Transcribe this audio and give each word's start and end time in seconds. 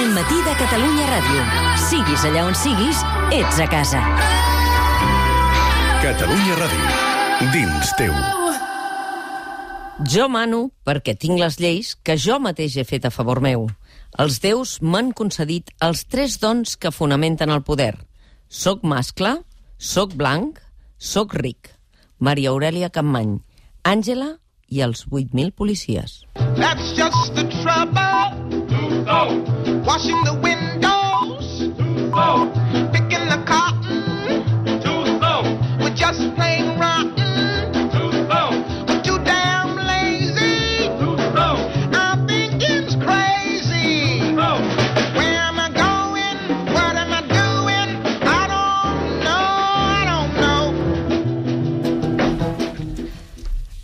El 0.00 0.14
matí 0.16 0.36
de 0.46 0.52
Catalunya 0.56 1.06
Ràdio. 1.10 1.40
Siguis 1.76 2.22
allà 2.24 2.46
on 2.48 2.54
siguis, 2.56 3.02
ets 3.36 3.58
a 3.60 3.66
casa. 3.68 3.98
Catalunya 6.00 6.54
Ràdio. 6.56 6.94
Dins 7.52 7.90
teu. 7.98 8.14
Jo 10.08 10.30
mano 10.32 10.62
perquè 10.88 11.18
tinc 11.20 11.36
les 11.42 11.60
lleis 11.60 11.92
que 12.00 12.16
jo 12.16 12.38
mateix 12.40 12.78
he 12.80 12.86
fet 12.88 13.04
a 13.04 13.12
favor 13.12 13.42
meu. 13.44 13.66
Els 14.16 14.40
déus 14.40 14.78
m'han 14.80 15.12
concedit 15.12 15.68
els 15.84 16.06
tres 16.08 16.38
dons 16.40 16.80
que 16.80 16.96
fonamenten 16.96 17.52
el 17.52 17.60
poder. 17.60 17.92
Soc 18.48 18.80
mascle, 18.80 19.36
soc 19.76 20.16
blanc, 20.16 20.64
soc 20.96 21.36
ric. 21.36 21.74
Maria 22.18 22.56
Aurelia 22.56 22.88
Campmany, 22.88 23.36
Àngela 23.84 24.38
i 24.72 24.80
els 24.80 25.04
8.000 25.12 25.52
policies. 25.52 26.22
That's 26.56 26.96
just 26.96 27.36
the 27.36 27.44
trouble. 27.60 28.00
Washing 29.86 30.20
the 30.24 30.34
windows. 30.34 31.46
Picking 32.92 33.26
the 33.28 33.38
cotton. 33.46 34.42
We're 35.80 35.94
just 35.94 36.34
plain 36.34 36.78
rotten. 36.78 37.70
We're 38.86 39.02
too 39.02 39.18
damn 39.24 39.76
lazy. 39.76 40.88
Our 41.94 42.16
thinking's 42.26 42.94
crazy. 42.96 44.34
Where 45.16 45.38
am 45.48 45.58
I 45.58 45.68
going? 45.70 46.36
What 46.74 46.94
am 46.96 47.12
I 47.12 47.22
doing? 47.22 47.90
I 48.26 48.42
don't 48.52 49.06
know. 49.24 49.46
I 49.98 50.02
don't 50.10 50.32
know. 50.40 50.64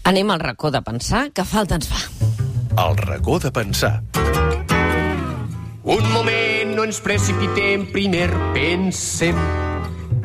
Anem 0.05 0.31
al 0.31 0.41
racó 0.41 0.71
de 0.71 0.83
pensar, 0.83 1.31
que 1.33 1.45
falta 1.45 1.75
ens 1.75 1.89
fa. 1.89 2.01
El 2.77 2.97
racó 2.97 3.39
de 3.39 3.51
pensar. 3.51 4.03
Un 5.87 6.03
moment, 6.11 6.73
no 6.75 6.83
ens 6.83 6.99
precipitem, 7.01 7.85
primer 7.95 8.27
pensem. 8.55 9.37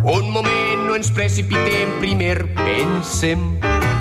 Un 0.02 0.32
moment, 0.34 0.80
no 0.88 0.96
ens 0.98 1.12
precipitem, 1.14 1.92
primer 2.02 2.40
pensem. 2.58 3.44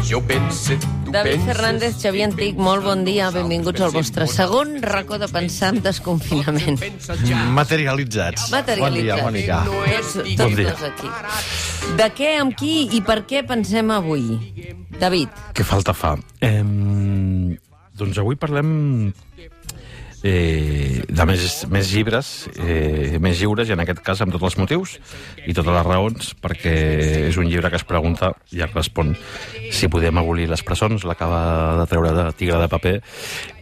Jo 0.09 0.23
pense, 0.25 0.79
tu 0.81 1.13
David 1.13 1.35
penses... 1.37 1.45
Fernández, 1.51 1.99
Xavier 2.01 2.31
Antic, 2.31 2.57
molt 2.57 2.87
bon 2.87 3.03
dia, 3.05 3.29
benvinguts 3.35 3.83
al 3.85 3.93
vostre 3.93 4.25
segon 4.33 4.79
racó 4.81 5.19
de 5.21 5.29
pensar 5.29 5.75
en 5.75 5.83
desconfinament. 5.85 6.81
Materialitzats. 7.53 8.49
Materialitzats. 8.55 8.81
Bon 8.81 8.97
dia, 8.97 9.21
Mònica. 9.21 9.61
Tots, 9.69 10.15
Bon 10.17 10.37
tots 10.41 10.57
dia. 10.57 10.73
dos 10.73 10.87
aquí. 10.89 11.13
De 12.01 12.09
què, 12.17 12.33
amb 12.41 12.57
qui 12.57 12.73
i 12.97 13.03
per 13.05 13.21
què 13.29 13.45
pensem 13.47 13.93
avui? 13.93 14.25
David, 14.97 15.29
Què 15.53 15.69
falta 15.69 15.93
fa? 15.93 16.15
Eh, 16.41 16.65
doncs 18.01 18.17
avui 18.25 18.41
parlem 18.41 19.13
eh, 20.23 21.03
de 21.09 21.27
més, 21.27 21.47
més 21.71 21.93
llibres, 21.95 22.49
eh, 22.61 23.19
més 23.23 23.41
lliures, 23.41 23.69
i 23.69 23.75
en 23.75 23.83
aquest 23.83 24.03
cas 24.05 24.21
amb 24.21 24.35
tots 24.35 24.51
els 24.51 24.59
motius 24.61 24.97
i 25.47 25.55
totes 25.57 25.73
les 25.73 25.87
raons, 25.87 26.33
perquè 26.43 26.75
és 27.29 27.39
un 27.41 27.49
llibre 27.49 27.71
que 27.71 27.81
es 27.81 27.87
pregunta 27.89 28.33
i 28.53 28.63
es 28.65 28.75
respon 28.75 29.15
si 29.73 29.89
podem 29.89 30.21
abolir 30.21 30.49
les 30.51 30.65
presons, 30.67 31.07
l'acaba 31.09 31.77
de 31.81 31.87
treure 31.91 32.13
de 32.17 32.27
Tigre 32.37 32.61
de 32.61 32.69
Paper, 32.69 32.97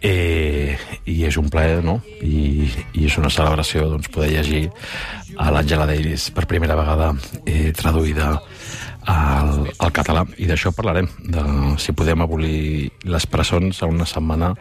eh, 0.03 0.75
i 1.07 1.23
és 1.29 1.39
un 1.39 1.49
plaer, 1.53 1.83
no? 1.85 2.01
I, 2.23 2.69
i 2.95 3.07
és 3.07 3.19
una 3.21 3.31
celebració 3.33 3.89
doncs, 3.93 4.11
poder 4.15 4.33
llegir 4.37 4.67
a 5.39 5.53
l'Àngela 5.55 5.87
Davis 5.87 6.31
per 6.35 6.49
primera 6.51 6.77
vegada 6.79 7.13
eh, 7.47 7.71
traduïda 7.77 8.35
al, 9.09 9.65
al 9.79 9.93
català 9.95 10.25
i 10.37 10.49
d'això 10.49 10.73
parlarem, 10.77 11.09
de 11.25 11.45
si 11.81 11.95
podem 11.97 12.25
abolir 12.25 12.91
les 13.09 13.27
presons 13.31 13.83
a 13.83 13.89
una 13.89 14.07
setmana 14.09 14.55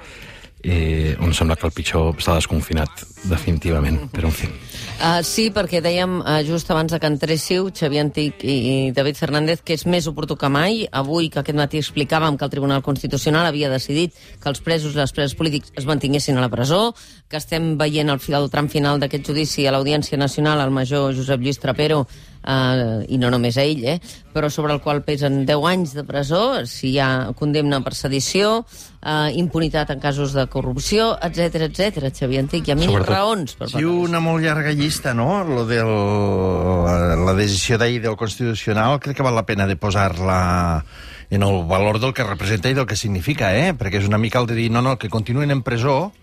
eh, 0.64 1.16
on 1.22 1.34
sembla 1.34 1.56
que 1.56 1.68
el 1.68 1.74
pitjor 1.74 2.16
s'ha 2.22 2.38
desconfinat 2.38 3.04
definitivament, 3.28 4.00
però 4.14 4.30
en 4.32 4.36
fi. 4.36 4.50
Uh, 4.98 5.22
sí, 5.26 5.48
perquè 5.54 5.82
dèiem 5.84 6.18
uh, 6.22 6.40
just 6.48 6.70
abans 6.74 6.92
de 6.92 7.00
que 7.00 7.10
entréssiu, 7.10 7.70
Xavier 7.70 8.06
Antic 8.06 8.42
i, 8.42 8.56
i 8.56 8.76
David 8.96 9.20
Fernández, 9.20 9.62
que 9.66 9.76
és 9.78 9.86
més 9.86 10.08
oportú 10.10 10.38
que 10.40 10.50
mai. 10.50 10.86
Avui, 10.92 11.30
que 11.30 11.42
aquest 11.44 11.58
matí 11.58 11.82
explicàvem 11.82 12.38
que 12.38 12.48
el 12.48 12.54
Tribunal 12.54 12.82
Constitucional 12.86 13.46
havia 13.46 13.70
decidit 13.70 14.16
que 14.42 14.50
els 14.50 14.64
presos 14.66 14.96
i 14.96 15.02
les 15.02 15.14
preses 15.14 15.38
polítics 15.38 15.74
es 15.78 15.86
mantinguessin 15.86 16.38
a 16.38 16.46
la 16.46 16.50
presó, 16.54 16.96
que 17.30 17.38
estem 17.38 17.76
veient 17.78 18.10
el, 18.10 18.24
el 18.40 18.50
tram 18.50 18.72
final 18.72 19.00
d'aquest 19.00 19.30
judici 19.30 19.68
a 19.68 19.76
l'Audiència 19.76 20.18
Nacional 20.18 20.64
al 20.64 20.74
major 20.74 21.14
Josep 21.14 21.44
Lluís 21.44 21.62
Trapero, 21.62 22.06
uh, 22.48 23.04
i 23.08 23.18
no 23.20 23.30
només 23.34 23.58
a 23.60 23.66
ell, 23.68 23.84
eh, 23.86 24.00
però 24.34 24.50
sobre 24.54 24.74
el 24.74 24.80
qual 24.82 25.04
pesen 25.04 25.44
10 25.46 25.66
anys 25.68 25.94
de 25.98 26.04
presó, 26.08 26.66
si 26.66 26.94
hi 26.94 27.00
ha 27.04 27.34
condemna 27.38 27.82
per 27.84 27.94
sedició, 27.98 28.62
uh, 29.04 29.28
impunitat 29.36 29.92
en 29.92 30.00
casos 30.00 30.34
de 30.34 30.48
corrupció, 30.48 31.18
etc 31.22 31.68
etc. 31.68 32.08
Xavier 32.16 32.46
Antic, 32.46 32.68
hi 32.68 32.72
ha 32.72 32.80
mil 32.80 32.90
Sobretot- 32.94 33.12
raons 33.14 33.58
per 33.60 33.70
Sí, 33.74 33.84
una 33.84 34.22
molt 34.24 34.44
llarga 34.46 34.72
llista, 34.72 35.14
no? 35.14 35.44
Lo 35.44 35.66
del, 35.66 35.88
la, 35.88 37.16
la 37.28 37.34
decisió 37.38 37.78
d'ahir 37.78 38.02
del 38.02 38.16
Constitucional 38.18 39.00
crec 39.04 39.18
que 39.18 39.26
val 39.26 39.36
la 39.36 39.46
pena 39.46 39.68
de 39.68 39.76
posar-la 39.76 40.84
en 41.30 41.44
el 41.44 41.66
valor 41.68 42.00
del 42.00 42.14
que 42.16 42.24
representa 42.24 42.70
i 42.72 42.74
del 42.78 42.86
que 42.88 42.96
significa, 42.96 43.52
eh? 43.58 43.74
Perquè 43.76 44.00
és 44.00 44.08
una 44.08 44.18
mica 44.22 44.40
el 44.40 44.48
de 44.48 44.56
dir, 44.56 44.70
no, 44.72 44.82
no, 44.82 44.96
que 44.98 45.10
continuen 45.12 45.52
en 45.52 45.62
presó 45.62 46.14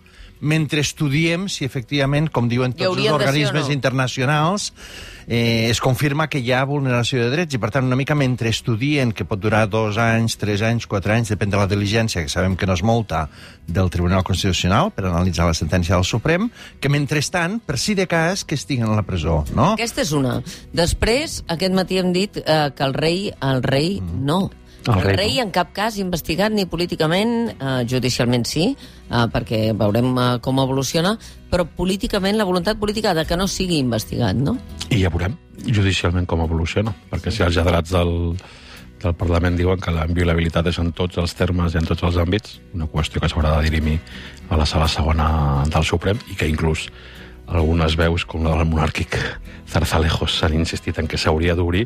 mentre 0.45 0.83
estudiem 0.85 1.49
si 1.49 1.65
efectivament, 1.65 2.29
com 2.31 2.47
diuen 2.49 2.75
tots 2.77 3.01
els 3.01 3.11
organismes 3.11 3.67
no? 3.67 3.73
internacionals, 3.73 4.71
eh, 5.27 5.67
es 5.71 5.81
confirma 5.81 6.27
que 6.29 6.39
hi 6.39 6.51
ha 6.53 6.61
vulneració 6.69 7.23
de 7.23 7.31
drets 7.33 7.57
i, 7.57 7.59
per 7.61 7.71
tant, 7.73 7.87
una 7.87 7.97
mica 7.97 8.15
mentre 8.15 8.51
estudien, 8.53 9.11
que 9.15 9.25
pot 9.25 9.41
durar 9.41 9.65
dos 9.71 9.97
anys, 10.01 10.37
tres 10.41 10.61
anys, 10.65 10.85
quatre 10.89 11.15
anys, 11.15 11.33
depèn 11.33 11.53
de 11.53 11.59
la 11.59 11.67
diligència, 11.71 12.23
que 12.23 12.31
sabem 12.31 12.55
que 12.55 12.69
no 12.69 12.77
és 12.77 12.83
molta, 12.85 13.25
del 13.65 13.89
Tribunal 13.89 14.23
Constitucional 14.27 14.91
per 14.93 15.07
analitzar 15.09 15.47
la 15.49 15.57
sentència 15.57 15.97
del 15.97 16.05
Suprem, 16.05 16.51
que 16.79 16.91
mentrestant, 16.93 17.57
per 17.65 17.79
si 17.81 17.97
de 17.97 18.05
cas, 18.07 18.45
que 18.45 18.57
estiguen 18.59 18.91
a 18.91 18.99
la 18.99 19.05
presó, 19.07 19.41
no? 19.57 19.73
Aquesta 19.73 20.05
és 20.05 20.13
una. 20.13 20.37
Després, 20.75 21.41
aquest 21.49 21.73
matí 21.73 21.97
hem 22.01 22.13
dit 22.13 22.37
eh, 22.43 22.69
que 22.75 22.85
el 22.85 22.93
rei, 22.93 23.31
el 23.41 23.65
rei 23.65 23.97
no. 24.01 24.45
El 24.85 24.99
El, 24.99 25.01
rei 25.01 25.15
rei, 25.17 25.39
en 25.41 25.49
cap 25.49 25.71
cas 25.73 25.95
investigat 25.97 26.53
ni 26.53 26.67
políticament, 26.69 27.49
eh, 27.55 27.77
judicialment 27.89 28.45
sí, 28.45 28.67
eh, 28.75 29.23
perquè 29.33 29.71
veurem 29.73 30.11
eh, 30.13 30.27
com 30.45 30.61
evoluciona, 30.61 31.15
però 31.49 31.65
políticament, 31.65 32.37
la 32.37 32.45
voluntat 32.45 32.77
política 32.77 33.15
de 33.17 33.25
que 33.25 33.37
no 33.37 33.47
sigui 33.49 33.79
investigat, 33.81 34.37
no? 34.37 34.57
I 34.91 35.01
ja 35.01 35.09
veurem 35.09 35.33
judicialment 35.65 36.27
com 36.29 36.43
evoluciona, 36.45 36.93
perquè 37.09 37.33
si 37.33 37.41
els 37.41 37.57
lletrats 37.57 37.95
del, 37.95 38.35
del 39.01 39.17
Parlament 39.17 39.57
diuen 39.57 39.81
que 39.81 39.93
la 39.95 40.05
inviolabilitat 40.05 40.69
és 40.69 40.79
en 40.81 40.93
tots 40.93 41.17
els 41.21 41.33
termes 41.33 41.73
i 41.73 41.81
en 41.81 41.89
tots 41.89 42.05
els 42.05 42.21
àmbits, 42.21 42.59
una 42.77 42.85
qüestió 42.91 43.23
que 43.23 43.31
s'haurà 43.31 43.55
de 43.57 43.71
dirimir 43.71 43.97
a 44.49 44.61
la 44.61 44.69
sala 44.69 44.87
segona 44.91 45.27
del 45.65 45.87
Suprem 45.87 46.21
i 46.29 46.37
que 46.37 46.49
inclús 46.51 46.91
algunes 47.45 47.97
veus, 47.97 48.25
com 48.25 48.45
la 48.45 48.55
del 48.57 48.69
monàrquic 48.69 49.17
Zarzalejos, 49.69 50.39
s'han 50.39 50.55
insistit 50.57 50.97
en 51.01 51.09
que 51.09 51.17
s'hauria 51.17 51.57
d'obrir 51.57 51.85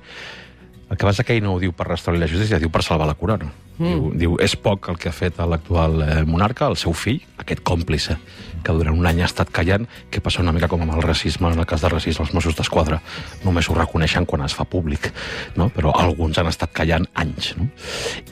el 0.90 0.98
que 0.98 1.06
passa 1.06 1.24
que 1.24 1.36
ell 1.38 1.44
no 1.46 1.54
ho 1.54 1.60
diu 1.62 1.74
per 1.76 1.88
restaurar 1.88 2.20
la 2.22 2.30
justícia, 2.30 2.60
diu 2.62 2.72
per 2.74 2.82
salvar 2.86 3.08
la 3.10 3.18
corona. 3.18 3.52
Mm. 3.78 3.90
Diu, 3.90 4.08
diu, 4.24 4.38
és 4.42 4.56
poc 4.60 4.90
el 4.92 4.98
que 5.00 5.12
ha 5.12 5.16
fet 5.16 5.38
l'actual 5.40 6.02
eh, 6.04 6.22
monarca, 6.28 6.68
el 6.68 6.78
seu 6.82 6.96
fill, 6.98 7.22
aquest 7.40 7.62
còmplice, 7.64 8.18
que 8.64 8.76
durant 8.76 8.98
un 8.98 9.08
any 9.10 9.22
ha 9.22 9.30
estat 9.30 9.52
callant, 9.54 9.88
que 10.12 10.22
passa 10.22 10.44
una 10.44 10.54
mica 10.56 10.70
com 10.72 10.84
amb 10.86 10.96
el 10.98 11.04
racisme, 11.06 11.52
en 11.52 11.60
el 11.60 11.68
cas 11.70 11.82
de 11.82 11.92
racisme, 11.92 12.26
els 12.26 12.34
Mossos 12.36 12.58
d'Esquadra 12.58 13.00
només 13.46 13.70
ho 13.70 13.78
reconeixen 13.78 14.28
quan 14.30 14.44
es 14.46 14.56
fa 14.58 14.66
públic, 14.70 15.12
no? 15.56 15.70
però 15.74 15.94
alguns 15.96 16.38
han 16.40 16.50
estat 16.52 16.74
callant 16.76 17.08
anys. 17.20 17.54
No? 17.58 17.70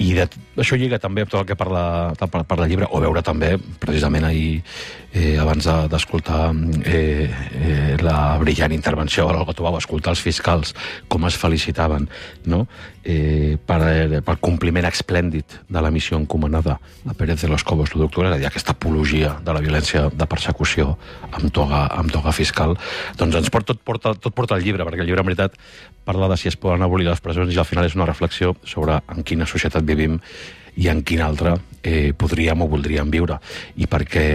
I 0.03 0.13
de, 0.17 0.27
això 0.57 0.77
lliga 0.79 0.99
també 0.99 1.23
amb 1.23 1.31
tot 1.33 1.41
el 1.41 1.49
que 1.49 1.59
parla, 1.59 2.13
per, 2.19 2.43
per 2.43 2.59
la 2.59 2.67
llibre, 2.69 2.89
o 2.91 3.01
veure 3.03 3.23
també, 3.25 3.55
precisament 3.79 4.27
ahir, 4.27 4.61
eh, 5.13 5.37
abans 5.39 5.65
de- 5.65 5.87
d'escoltar 5.89 6.51
eh, 6.85 7.29
eh, 7.29 7.97
la 8.01 8.37
brillant 8.37 8.73
intervenció 8.73 9.27
de 9.27 9.33
l'Olga 9.33 9.55
Tobau, 9.57 9.77
escoltar 9.77 10.13
els 10.13 10.21
fiscals 10.21 10.73
com 11.07 11.25
es 11.25 11.37
felicitaven 11.37 12.07
no? 12.45 12.65
eh, 13.03 13.57
per, 13.65 14.21
per 14.21 14.37
compliment 14.43 14.85
esplèndid 14.89 15.57
de 15.67 15.81
la 15.81 15.91
missió 15.91 16.19
encomanada 16.19 16.79
a 17.07 17.13
Pérez 17.13 17.41
de 17.41 17.49
los 17.49 17.63
Cobos 17.63 17.93
l'1 17.93 18.03
d'octubre, 18.03 18.29
és 18.29 18.35
a 18.35 18.41
dir, 18.41 18.47
aquesta 18.49 18.75
apologia 18.75 19.37
de 19.43 19.53
la 19.55 19.63
violència 19.63 20.07
de 20.17 20.27
persecució 20.29 20.95
amb 21.31 21.51
toga, 21.53 21.85
amb 21.93 22.11
toga 22.13 22.33
fiscal, 22.35 22.75
doncs 23.19 23.37
ens 23.39 23.51
porta, 23.53 23.73
tot, 23.73 23.83
porta, 23.85 24.13
tot 24.17 24.35
porta 24.35 24.57
el 24.57 24.65
llibre, 24.65 24.85
perquè 24.87 25.03
el 25.05 25.09
llibre 25.09 25.23
en 25.23 25.29
veritat 25.29 25.57
parla 26.07 26.29
de 26.31 26.37
si 26.39 26.49
es 26.51 26.57
poden 26.57 26.85
abolir 26.85 27.07
les 27.07 27.21
presons 27.21 27.53
i 27.53 27.59
al 27.59 27.67
final 27.69 27.85
és 27.85 27.97
una 27.97 28.07
reflexió 28.09 28.55
sobre 28.65 29.01
en 29.13 29.25
quina 29.27 29.49
societat 29.49 29.85
vivim 29.85 30.17
i 30.77 30.89
en 30.91 31.01
quina 31.01 31.25
altra 31.25 31.55
eh, 31.81 32.13
podríem 32.13 32.61
o 32.61 32.67
voldríem 32.69 33.09
viure. 33.11 33.39
I 33.81 33.87
perquè, 33.89 34.27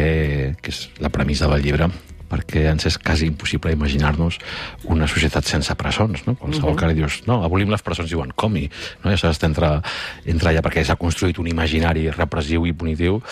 que 0.58 0.75
és 0.75 0.88
la 1.02 1.11
premissa 1.14 1.49
del 1.50 1.62
llibre, 1.62 1.88
perquè 2.32 2.64
ens 2.73 2.88
és 2.88 2.99
quasi 2.99 3.29
impossible 3.29 3.75
imaginar-nos 3.75 4.38
una 4.90 5.08
societat 5.11 5.49
sense 5.49 5.75
presons, 5.79 6.25
no? 6.26 6.34
Qualsevol 6.40 6.73
uh 6.73 6.75
-huh. 6.75 6.81
que 6.81 6.88
li 6.88 7.00
dius, 7.00 7.23
no, 7.26 7.43
abolim 7.44 7.70
les 7.70 7.82
presons, 7.82 8.08
diuen, 8.11 8.32
com 8.34 8.56
i? 8.56 8.69
No? 9.05 9.11
I 9.11 9.14
això 9.14 9.31
està 9.31 9.46
entre, 9.46 9.81
entre 10.25 10.50
allà, 10.50 10.62
perquè 10.62 10.84
s'ha 10.84 10.96
construït 10.96 11.38
un 11.38 11.46
imaginari 11.46 12.11
repressiu 12.11 12.67
i 12.67 12.73
punitiu 12.73 13.23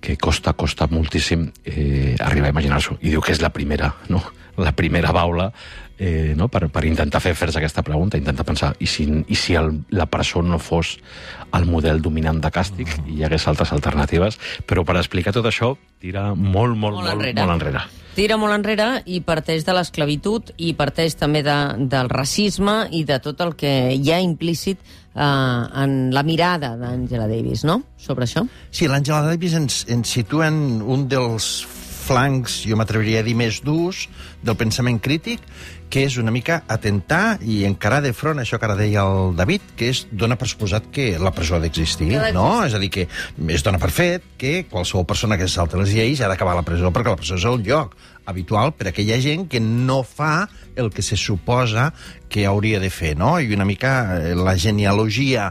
que 0.00 0.16
costa, 0.16 0.52
costa 0.52 0.86
moltíssim 0.90 1.50
eh, 1.64 2.16
arribar 2.18 2.46
a 2.48 2.50
imaginar-s'ho. 2.50 2.98
I 3.00 3.10
diu 3.10 3.20
que 3.20 3.32
és 3.32 3.40
la 3.40 3.50
primera, 3.50 3.94
no? 4.08 4.22
La 4.56 4.72
primera 4.72 5.12
baula 5.12 5.52
eh, 6.00 6.34
no? 6.34 6.48
per, 6.48 6.68
per 6.72 6.84
intentar 6.88 7.20
fer 7.20 7.34
fer-se 7.36 7.60
aquesta 7.60 7.84
pregunta, 7.86 8.18
intentar 8.18 8.46
pensar, 8.48 8.72
i 8.80 8.88
si, 8.88 9.04
i 9.04 9.36
si 9.36 9.54
el, 9.54 9.84
la 9.92 10.08
presó 10.10 10.42
no 10.42 10.58
fos 10.58 10.96
el 11.52 11.66
model 11.68 12.00
dominant 12.02 12.40
de 12.40 12.50
càstig 12.50 12.88
i 13.04 13.18
hi 13.18 13.24
hagués 13.28 13.46
altres 13.50 13.74
alternatives, 13.76 14.40
però 14.66 14.84
per 14.88 14.96
explicar 14.96 15.36
tot 15.36 15.46
això 15.46 15.74
tira 16.00 16.30
molt, 16.34 16.74
molt, 16.74 16.96
Molt 16.96 17.04
molt, 17.04 17.12
enrere. 17.18 17.40
molt 17.44 17.58
enrere. 17.58 17.84
Tira 18.20 18.36
molt 18.36 18.52
enrere 18.52 19.00
i 19.08 19.22
parteix 19.24 19.64
de 19.64 19.72
l'esclavitud 19.72 20.50
i 20.60 20.74
parteix 20.76 21.14
també 21.16 21.40
de, 21.46 21.56
del 21.88 22.10
racisme 22.12 22.82
i 22.92 23.00
de 23.08 23.16
tot 23.24 23.40
el 23.40 23.54
que 23.56 23.72
hi 23.96 24.12
ha 24.12 24.18
implícit 24.20 24.76
eh, 24.80 25.22
en 25.24 25.94
la 26.12 26.24
mirada 26.26 26.74
d'Angela 26.76 27.30
Davis, 27.30 27.64
no?, 27.64 27.80
sobre 27.96 28.28
això. 28.28 28.44
Sí, 28.68 28.90
l'Àngela 28.92 29.30
Davis 29.30 29.56
ens, 29.56 29.84
ens 29.88 30.12
situa 30.18 30.50
en 30.52 30.82
un 30.84 31.06
dels 31.08 31.48
flancs, 32.10 32.60
jo 32.68 32.76
m'atreviria 32.76 33.22
a 33.22 33.24
dir, 33.24 33.38
més 33.38 33.62
durs 33.64 34.04
del 34.44 34.58
pensament 34.60 35.00
crític, 35.00 35.40
que 35.90 36.04
és 36.06 36.16
una 36.22 36.30
mica 36.30 36.60
atentar 36.70 37.40
i 37.42 37.64
encarar 37.66 37.98
de 38.04 38.12
front 38.14 38.38
això 38.38 38.60
que 38.60 38.68
ara 38.68 38.76
deia 38.78 39.02
el 39.02 39.34
David, 39.36 39.74
que 39.76 39.90
és 39.90 40.04
dona 40.12 40.38
per 40.38 40.46
suposat 40.48 40.86
que 40.94 41.10
la 41.18 41.34
presó 41.34 41.58
ha 41.58 41.62
d'existir, 41.62 42.12
no? 42.36 42.46
És 42.64 42.76
a 42.78 42.80
dir, 42.82 42.92
que 42.94 43.08
es 43.10 43.66
dona 43.66 43.80
per 43.82 43.90
fet 43.90 44.30
que 44.40 44.64
qualsevol 44.70 45.08
persona 45.10 45.36
que 45.36 45.48
se 45.48 45.58
salta 45.58 45.80
les 45.80 45.92
lleis 45.96 46.22
ha 46.22 46.30
d'acabar 46.30 46.54
a 46.54 46.60
la 46.62 46.66
presó, 46.66 46.94
perquè 46.94 47.10
la 47.10 47.18
presó 47.18 47.36
és 47.40 47.46
el 47.50 47.60
lloc 47.66 47.98
habitual 48.30 48.72
per 48.78 48.86
a 48.86 48.94
aquella 48.94 49.18
gent 49.20 49.48
que 49.50 49.60
no 49.60 50.02
fa 50.06 50.48
el 50.78 50.92
que 50.94 51.02
se 51.02 51.18
suposa 51.18 51.90
que 52.30 52.46
hauria 52.46 52.78
de 52.78 52.90
fer, 52.94 53.16
no? 53.18 53.38
I 53.40 53.50
una 53.56 53.66
mica 53.66 54.20
eh, 54.20 54.34
la 54.38 54.54
genealogia 54.56 55.50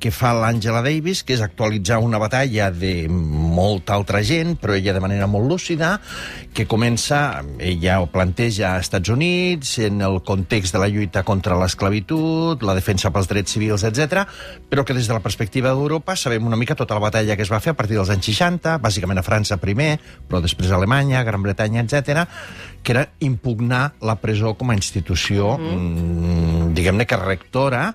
que 0.00 0.10
fa 0.10 0.32
l'Àngela 0.34 0.82
Davis, 0.82 1.22
que 1.24 1.36
és 1.36 1.42
actualitzar 1.44 1.98
una 2.02 2.18
batalla 2.18 2.68
de 2.74 3.06
molta 3.08 3.94
altra 3.94 4.22
gent, 4.26 4.56
però 4.60 4.74
ella 4.74 4.94
de 4.96 5.02
manera 5.02 5.28
molt 5.30 5.46
lúcida, 5.48 5.96
que 6.54 6.66
comença, 6.66 7.42
ella 7.62 8.00
ho 8.02 8.08
planteja 8.10 8.74
als 8.74 8.88
Estats 8.88 9.12
Units, 9.12 9.76
en 9.86 10.02
el 10.02 10.20
context 10.26 10.74
de 10.74 10.82
la 10.82 10.90
lluita 10.90 11.22
contra 11.22 11.58
l'esclavitud, 11.60 12.62
la 12.66 12.74
defensa 12.74 13.12
pels 13.14 13.30
drets 13.30 13.56
civils, 13.56 13.86
etc, 13.86 14.26
però 14.68 14.84
que 14.84 14.96
des 14.96 15.06
de 15.06 15.14
la 15.14 15.22
perspectiva 15.22 15.70
d'Europa 15.70 16.16
sabem 16.16 16.46
una 16.46 16.58
mica 16.58 16.74
tota 16.74 16.98
la 16.98 17.04
batalla 17.06 17.36
que 17.36 17.46
es 17.46 17.52
va 17.52 17.62
fer 17.62 17.76
a 17.76 17.78
partir 17.78 17.96
dels 17.98 18.10
anys 18.10 18.30
60, 18.32 18.76
bàsicament 18.82 19.22
a 19.22 19.26
França 19.26 19.60
primer, 19.62 19.96
però 20.26 20.42
després 20.42 20.72
a 20.72 20.80
Alemanya, 20.80 21.22
Gran 21.24 21.46
Bretanya, 21.46 21.86
etc, 21.86 22.26
que 22.82 22.94
era 22.94 23.08
impugnar 23.20 23.94
la 24.02 24.18
presó 24.18 24.56
com 24.58 24.70
a 24.70 24.78
institució, 24.78 25.54
mm. 25.58 26.74
diguem-ne 26.74 27.06
que 27.06 27.22
rectora, 27.22 27.88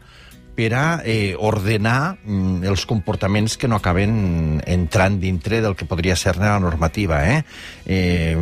per 0.61 0.75
a 0.77 1.01
eh, 1.01 1.33
ordenar 1.33 2.19
mm, 2.21 2.61
els 2.69 2.83
comportaments 2.85 3.55
que 3.57 3.65
no 3.65 3.79
acaben 3.79 4.59
entrant 4.69 5.17
dintre 5.17 5.57
del 5.63 5.73
que 5.73 5.87
podria 5.89 6.13
ser-ne 6.13 6.45
la 6.45 6.59
normativa. 6.61 7.23
Eh? 7.25 7.39
Eh, 7.89 8.35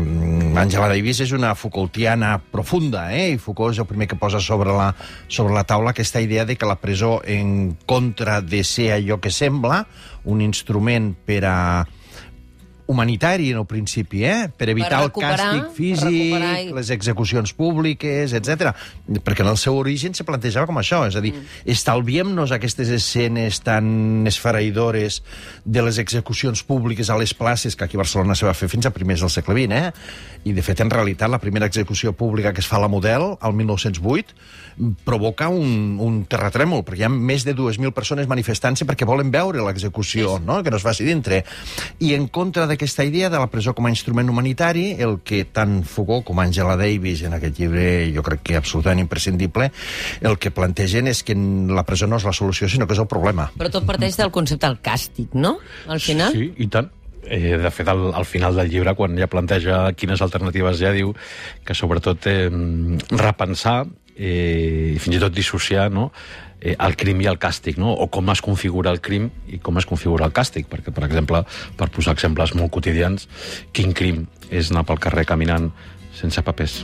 Angela 0.60 0.89
Davis 0.92 1.21
és 1.24 1.31
una 1.31 1.54
Foucaultiana 1.56 2.33
profunda, 2.51 3.06
eh? 3.16 3.30
i 3.31 3.39
Foucault 3.39 3.77
és 3.77 3.80
el 3.80 3.88
primer 3.88 4.10
que 4.12 4.19
posa 4.19 4.44
sobre 4.44 4.75
la, 4.75 4.89
sobre 5.31 5.56
la 5.56 5.63
taula 5.63 5.94
aquesta 5.95 6.19
idea 6.19 6.44
de 6.44 6.57
que 6.60 6.68
la 6.68 6.81
presó, 6.83 7.21
en 7.24 7.77
contra 7.88 8.42
de 8.42 8.66
ser 8.68 8.92
allò 8.98 9.21
que 9.24 9.31
sembla, 9.31 9.86
un 10.27 10.44
instrument 10.44 11.13
per 11.24 11.45
a 11.48 11.56
humanitari 12.90 13.52
en 13.54 13.60
el 13.62 13.66
principi, 13.70 14.24
eh? 14.26 14.50
per 14.50 14.68
evitar 14.74 15.04
el 15.04 15.12
recuperar- 15.12 15.38
càstig 15.38 15.62
per 15.68 15.76
físic, 15.78 16.10
i- 16.10 16.74
les 16.74 16.90
execucions 16.90 17.54
públiques, 17.54 18.34
etc. 18.34 18.72
Perquè 19.22 19.46
en 19.46 19.52
el 19.52 19.58
seu 19.62 19.78
origen 19.78 20.16
se 20.18 20.26
plantejava 20.26 20.66
com 20.66 20.80
això, 20.82 21.04
és 21.08 21.16
a 21.16 21.22
dir, 21.22 21.36
mm. 21.38 21.70
estalviem-nos 21.70 22.52
aquestes 22.56 22.90
escenes 22.90 23.62
tan 23.62 24.26
esfereïdores 24.26 25.22
de 25.66 25.84
les 25.86 26.00
execucions 26.02 26.64
públiques 26.66 27.10
a 27.14 27.18
les 27.22 27.34
places, 27.38 27.76
que 27.76 27.86
aquí 27.86 27.96
a 27.98 28.02
Barcelona 28.02 28.34
se 28.36 28.48
va 28.50 28.56
fer 28.58 28.70
fins 28.74 28.90
a 28.90 28.94
primers 28.96 29.22
del 29.22 29.30
segle 29.30 29.54
XX, 29.54 29.72
eh? 29.72 29.92
i 30.50 30.54
de 30.56 30.64
fet, 30.66 30.82
en 30.82 30.90
realitat, 30.90 31.30
la 31.30 31.38
primera 31.40 31.68
execució 31.70 32.14
pública 32.14 32.54
que 32.54 32.62
es 32.64 32.68
fa 32.68 32.78
a 32.78 32.84
la 32.86 32.88
Model, 32.90 33.36
al 33.40 33.54
1908, 33.54 34.34
provoca 35.04 35.50
un, 35.52 35.98
un 36.00 36.22
terratrèmol, 36.30 36.86
perquè 36.88 37.02
hi 37.04 37.08
ha 37.08 37.12
més 37.12 37.44
de 37.46 37.54
2.000 37.54 37.92
persones 37.94 38.30
manifestant-se 38.32 38.86
perquè 38.88 39.06
volen 39.08 39.30
veure 39.34 39.62
l'execució, 39.66 40.38
no? 40.40 40.62
que 40.64 40.72
no 40.72 40.80
es 40.80 40.86
faci 40.88 41.04
dintre. 41.04 41.44
I 42.00 42.14
en 42.16 42.30
contra 42.32 42.66
d'aquesta 42.80 43.04
idea 43.04 43.30
de 43.30 43.36
la 43.36 43.50
presó 43.52 43.74
com 43.76 43.88
a 43.88 43.92
instrument 43.92 44.30
humanitari, 44.31 44.94
el 45.04 45.20
que 45.28 45.44
tant 45.52 45.81
Foucault 45.84 46.24
com 46.24 46.40
Angela 46.40 46.78
Davis, 46.80 47.26
en 47.28 47.36
aquest 47.36 47.60
llibre 47.60 48.08
jo 48.16 48.24
crec 48.24 48.46
que 48.48 48.56
absolutament 48.56 49.04
imprescindible, 49.04 49.68
el 50.24 50.38
que 50.40 50.54
plantegen 50.56 51.12
és 51.12 51.20
que 51.28 51.36
la 51.36 51.84
presó 51.84 52.08
no 52.08 52.16
és 52.16 52.24
la 52.24 52.31
solució, 52.31 52.70
sinó 52.72 52.88
que 52.88 52.96
és 52.96 53.04
el 53.04 53.10
problema. 53.12 53.50
Però 53.60 53.72
tot 53.74 53.84
parteix 53.90 54.16
del 54.16 54.31
concepte 54.31 54.64
del 54.64 54.80
càstig, 54.80 55.36
no?, 55.36 55.58
al 55.92 56.00
final. 56.00 56.31
Sí, 56.31 56.54
i 56.56 56.70
tant. 56.72 56.88
Eh, 57.28 57.58
de 57.60 57.70
fet, 57.76 57.90
al, 57.92 58.14
al 58.16 58.26
final 58.26 58.56
del 58.56 58.72
llibre, 58.72 58.96
quan 58.96 59.20
ja 59.20 59.28
planteja 59.28 59.81
quines 60.00 60.24
alternatives 60.24 60.80
ja 60.80 60.96
diu 60.96 61.12
que 61.68 61.76
sobretot 61.76 62.30
eh, 62.31 62.48
repensar 63.12 63.81
eh, 64.16 64.96
i 64.96 65.02
fins 65.04 65.20
i 65.20 65.22
tot 65.22 65.36
dissociar 65.36 65.90
no? 65.92 66.08
Eh, 66.62 66.76
el 66.76 66.96
crim 67.00 67.22
i 67.24 67.30
el 67.32 67.40
càstig, 67.42 67.80
no? 67.82 67.94
o 67.94 68.08
com 68.12 68.30
es 68.34 68.42
configura 68.46 68.92
el 68.92 69.02
crim 69.02 69.30
i 69.48 69.60
com 69.64 69.78
es 69.80 69.88
configura 69.90 70.28
el 70.28 70.36
càstig. 70.36 70.68
Perquè, 70.72 70.94
per 70.96 71.06
exemple, 71.08 71.44
per 71.80 71.90
posar 71.94 72.16
exemples 72.18 72.56
molt 72.58 72.74
quotidians, 72.76 73.28
quin 73.74 73.94
crim 73.94 74.26
és 74.50 74.72
anar 74.74 74.86
pel 74.88 75.02
carrer 75.02 75.26
caminant 75.30 75.72
sense 76.20 76.44
papers? 76.46 76.82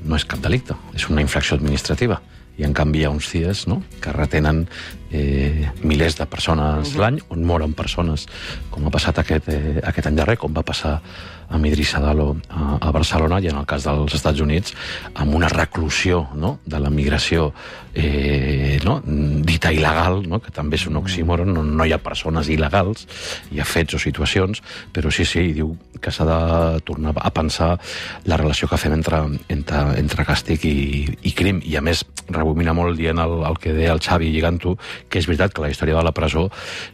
No 0.00 0.16
és 0.16 0.24
cap 0.24 0.40
delicte, 0.40 0.76
és 0.96 1.08
una 1.10 1.24
infracció 1.24 1.58
administrativa. 1.58 2.20
I, 2.60 2.66
en 2.68 2.76
canvi, 2.76 3.00
hi 3.00 3.08
ha 3.08 3.12
uns 3.14 3.30
CIES 3.32 3.66
no? 3.72 3.80
que 4.04 4.12
retenen 4.12 4.66
eh, 5.10 5.68
milers 5.82 6.18
de 6.20 6.26
persones 6.30 6.94
l'any, 7.00 7.20
on 7.32 7.44
moren 7.48 7.74
persones, 7.76 8.26
com 8.70 8.86
ha 8.86 8.94
passat 8.94 9.22
aquest, 9.22 9.48
eh, 9.48 9.78
aquest 9.80 10.10
any 10.10 10.18
darrer, 10.20 10.36
com 10.40 10.52
va 10.54 10.66
passar 10.66 10.98
amb 11.50 11.66
Idrissa 11.66 11.98
Dalo 12.00 12.36
a, 12.48 12.78
a 12.78 12.90
Barcelona 12.94 13.40
i 13.42 13.48
en 13.50 13.58
el 13.58 13.66
cas 13.66 13.84
dels 13.84 14.14
Estats 14.14 14.40
Units 14.40 14.74
amb 15.18 15.34
una 15.34 15.48
reclusió 15.50 16.22
no? 16.38 16.58
de 16.64 16.78
la 16.78 16.92
migració 16.94 17.50
eh, 17.92 18.78
no? 18.84 19.00
dita 19.02 19.72
il·legal, 19.74 20.22
no? 20.30 20.38
que 20.40 20.54
també 20.54 20.78
és 20.78 20.86
un 20.86 21.00
oxímoron, 21.00 21.50
no, 21.52 21.64
no 21.66 21.86
hi 21.86 21.92
ha 21.92 21.98
persones 22.02 22.48
il·legals, 22.52 23.06
hi 23.50 23.60
ha 23.60 23.66
fets 23.66 23.98
o 23.98 24.02
situacions, 24.02 24.62
però 24.94 25.10
sí, 25.10 25.26
sí, 25.26 25.50
diu 25.56 25.74
que 26.00 26.14
s'ha 26.14 26.24
de 26.24 26.80
tornar 26.86 27.12
a 27.18 27.32
pensar 27.34 27.74
la 28.30 28.38
relació 28.38 28.70
que 28.70 28.78
fem 28.80 28.94
entre, 28.94 29.24
entre, 29.50 29.82
entre 30.00 30.24
càstig 30.28 30.64
i, 30.70 30.78
i 31.26 31.34
crim, 31.36 31.60
i 31.66 31.76
a 31.76 31.82
més 31.84 32.04
rebomina 32.50 32.74
molt 32.74 32.98
dient 32.98 33.18
el, 33.22 33.36
el 33.46 33.58
que 33.62 33.72
deia 33.76 33.94
el 33.94 34.02
Xavi 34.02 34.30
lligant-ho, 34.34 34.74
que 35.08 35.22
és 35.22 35.28
veritat 35.30 35.54
que 35.54 35.62
la 35.62 35.70
història 35.70 35.96
de 35.96 36.04
la 36.06 36.12
presó 36.16 36.48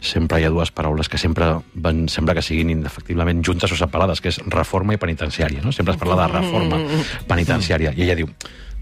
sempre 0.04 0.40
hi 0.40 0.46
ha 0.46 0.52
dues 0.52 0.70
paraules 0.70 1.08
que 1.08 1.18
sempre 1.18 1.48
van, 1.74 2.06
sembla 2.12 2.36
que 2.36 2.44
siguin 2.44 2.70
indefectiblement 2.74 3.42
juntes 3.46 3.72
o 3.72 3.80
separades, 3.80 4.20
que 4.20 4.32
és 4.34 4.40
reforma 4.52 4.94
i 4.94 5.00
penitenciària, 5.00 5.64
no? 5.64 5.72
Sempre 5.72 5.96
es 5.96 6.00
parla 6.00 6.20
de 6.22 6.30
reforma 6.36 6.80
penitenciària, 7.28 7.94
i 7.96 8.04
ella 8.06 8.18
diu 8.20 8.30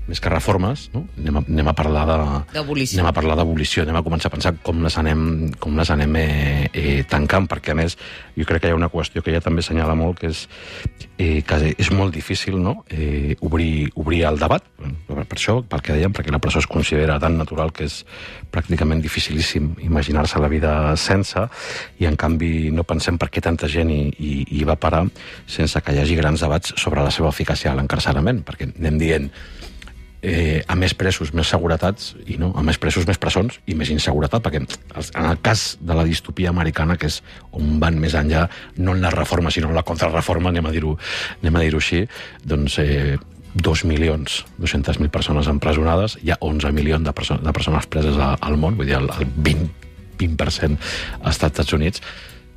més 0.08 0.20
que 0.20 0.32
reformes, 0.32 0.88
no? 0.92 1.04
anem, 1.18 1.38
a, 1.40 1.42
anem 1.48 1.70
a 1.70 1.74
parlar 1.76 2.04
de... 2.10 2.18
D'abolició. 2.58 2.98
Anem 2.98 3.08
a 3.08 3.14
parlar 3.16 3.36
d'abolició, 3.40 3.84
anem 3.86 3.98
a 4.00 4.04
començar 4.04 4.28
a 4.28 4.34
pensar 4.34 4.52
com 4.66 4.82
les 4.84 4.98
anem, 5.00 5.24
com 5.62 5.78
les 5.78 5.92
anem 5.94 6.18
eh, 6.20 6.68
eh, 6.72 7.02
tancant, 7.08 7.48
perquè 7.50 7.72
a 7.72 7.78
més 7.78 7.96
jo 8.36 8.46
crec 8.48 8.64
que 8.64 8.72
hi 8.72 8.74
ha 8.74 8.78
una 8.78 8.90
qüestió 8.92 9.24
que 9.24 9.32
ella 9.32 9.42
també 9.44 9.64
assenyala 9.64 9.96
molt, 9.96 10.20
que 10.20 10.32
és 10.32 10.44
eh, 11.16 11.42
que 11.46 11.72
és 11.72 11.90
molt 11.94 12.14
difícil 12.14 12.58
no? 12.60 12.82
eh, 12.90 13.36
obrir, 13.40 13.90
obrir 13.94 14.24
el 14.29 14.38
debat, 14.40 14.64
per 15.14 15.24
això, 15.24 15.60
pel 15.69 15.84
que 15.84 15.96
dèiem, 15.96 16.12
perquè 16.14 16.32
la 16.34 16.43
presó 16.43 16.60
es 16.60 16.69
considera 16.70 17.19
tan 17.22 17.38
natural 17.38 17.72
que 17.72 17.88
és 17.88 18.02
pràcticament 18.52 19.02
dificilíssim 19.05 19.72
imaginar-se 19.86 20.40
la 20.43 20.50
vida 20.52 20.74
sense, 21.00 21.46
i 21.98 22.08
en 22.10 22.19
canvi 22.20 22.70
no 22.74 22.84
pensem 22.84 23.19
per 23.20 23.31
què 23.32 23.43
tanta 23.44 23.70
gent 23.70 23.93
hi, 23.94 24.02
hi, 24.19 24.34
hi 24.58 24.64
va 24.69 24.76
parar 24.81 25.05
sense 25.46 25.81
que 25.81 25.94
hi 25.94 26.02
hagi 26.02 26.19
grans 26.19 26.44
debats 26.44 26.74
sobre 26.81 27.05
la 27.05 27.12
seva 27.14 27.31
eficàcia 27.32 27.72
a 27.72 27.79
l'encarcerament, 27.79 28.44
perquè 28.44 28.72
anem 28.74 28.98
dient 29.00 29.31
eh, 30.24 30.64
a 30.66 30.74
més 30.78 30.94
presos, 30.96 31.34
més 31.36 31.50
seguretats, 31.52 32.14
i 32.26 32.38
no, 32.40 32.50
a 32.56 32.62
més 32.64 32.78
presos, 32.81 33.04
més 33.06 33.20
presons 33.20 33.58
i 33.69 33.76
més 33.76 33.90
inseguretat, 33.93 34.43
perquè 34.44 34.62
en 34.62 35.28
el 35.28 35.38
cas 35.44 35.74
de 35.81 35.96
la 35.96 36.06
distopia 36.08 36.50
americana, 36.50 36.96
que 36.96 37.10
és 37.12 37.20
on 37.52 37.76
van 37.82 38.00
més 38.00 38.16
enllà, 38.19 38.46
no 38.81 38.96
en 38.96 39.04
la 39.04 39.12
reforma, 39.12 39.52
sinó 39.52 39.69
en 39.70 39.76
la 39.76 39.84
contrarreforma, 39.86 40.50
anem 40.50 40.70
a 40.70 40.74
dir-ho 40.74 40.96
a 40.96 41.60
dir 41.60 41.74
així, 41.76 42.02
doncs 42.44 42.78
eh, 42.82 43.19
2 43.54 43.84
milions, 43.86 44.43
200.000 44.58 45.12
persones 45.14 45.46
empresonades, 45.50 46.16
hi 46.22 46.32
ha 46.32 46.40
11 46.40 46.72
milions 46.74 47.04
de, 47.06 47.12
perso 47.14 47.36
de 47.38 47.52
persones 47.52 47.86
preses 47.86 48.16
a, 48.19 48.34
al 48.40 48.56
món, 48.58 48.78
vull 48.81 48.88
dir, 48.88 48.96
el, 48.98 49.10
el 49.20 49.28
20, 49.36 49.90
20% 50.19 50.81
als 51.22 51.36
Estats 51.36 51.76
Units, 51.76 52.02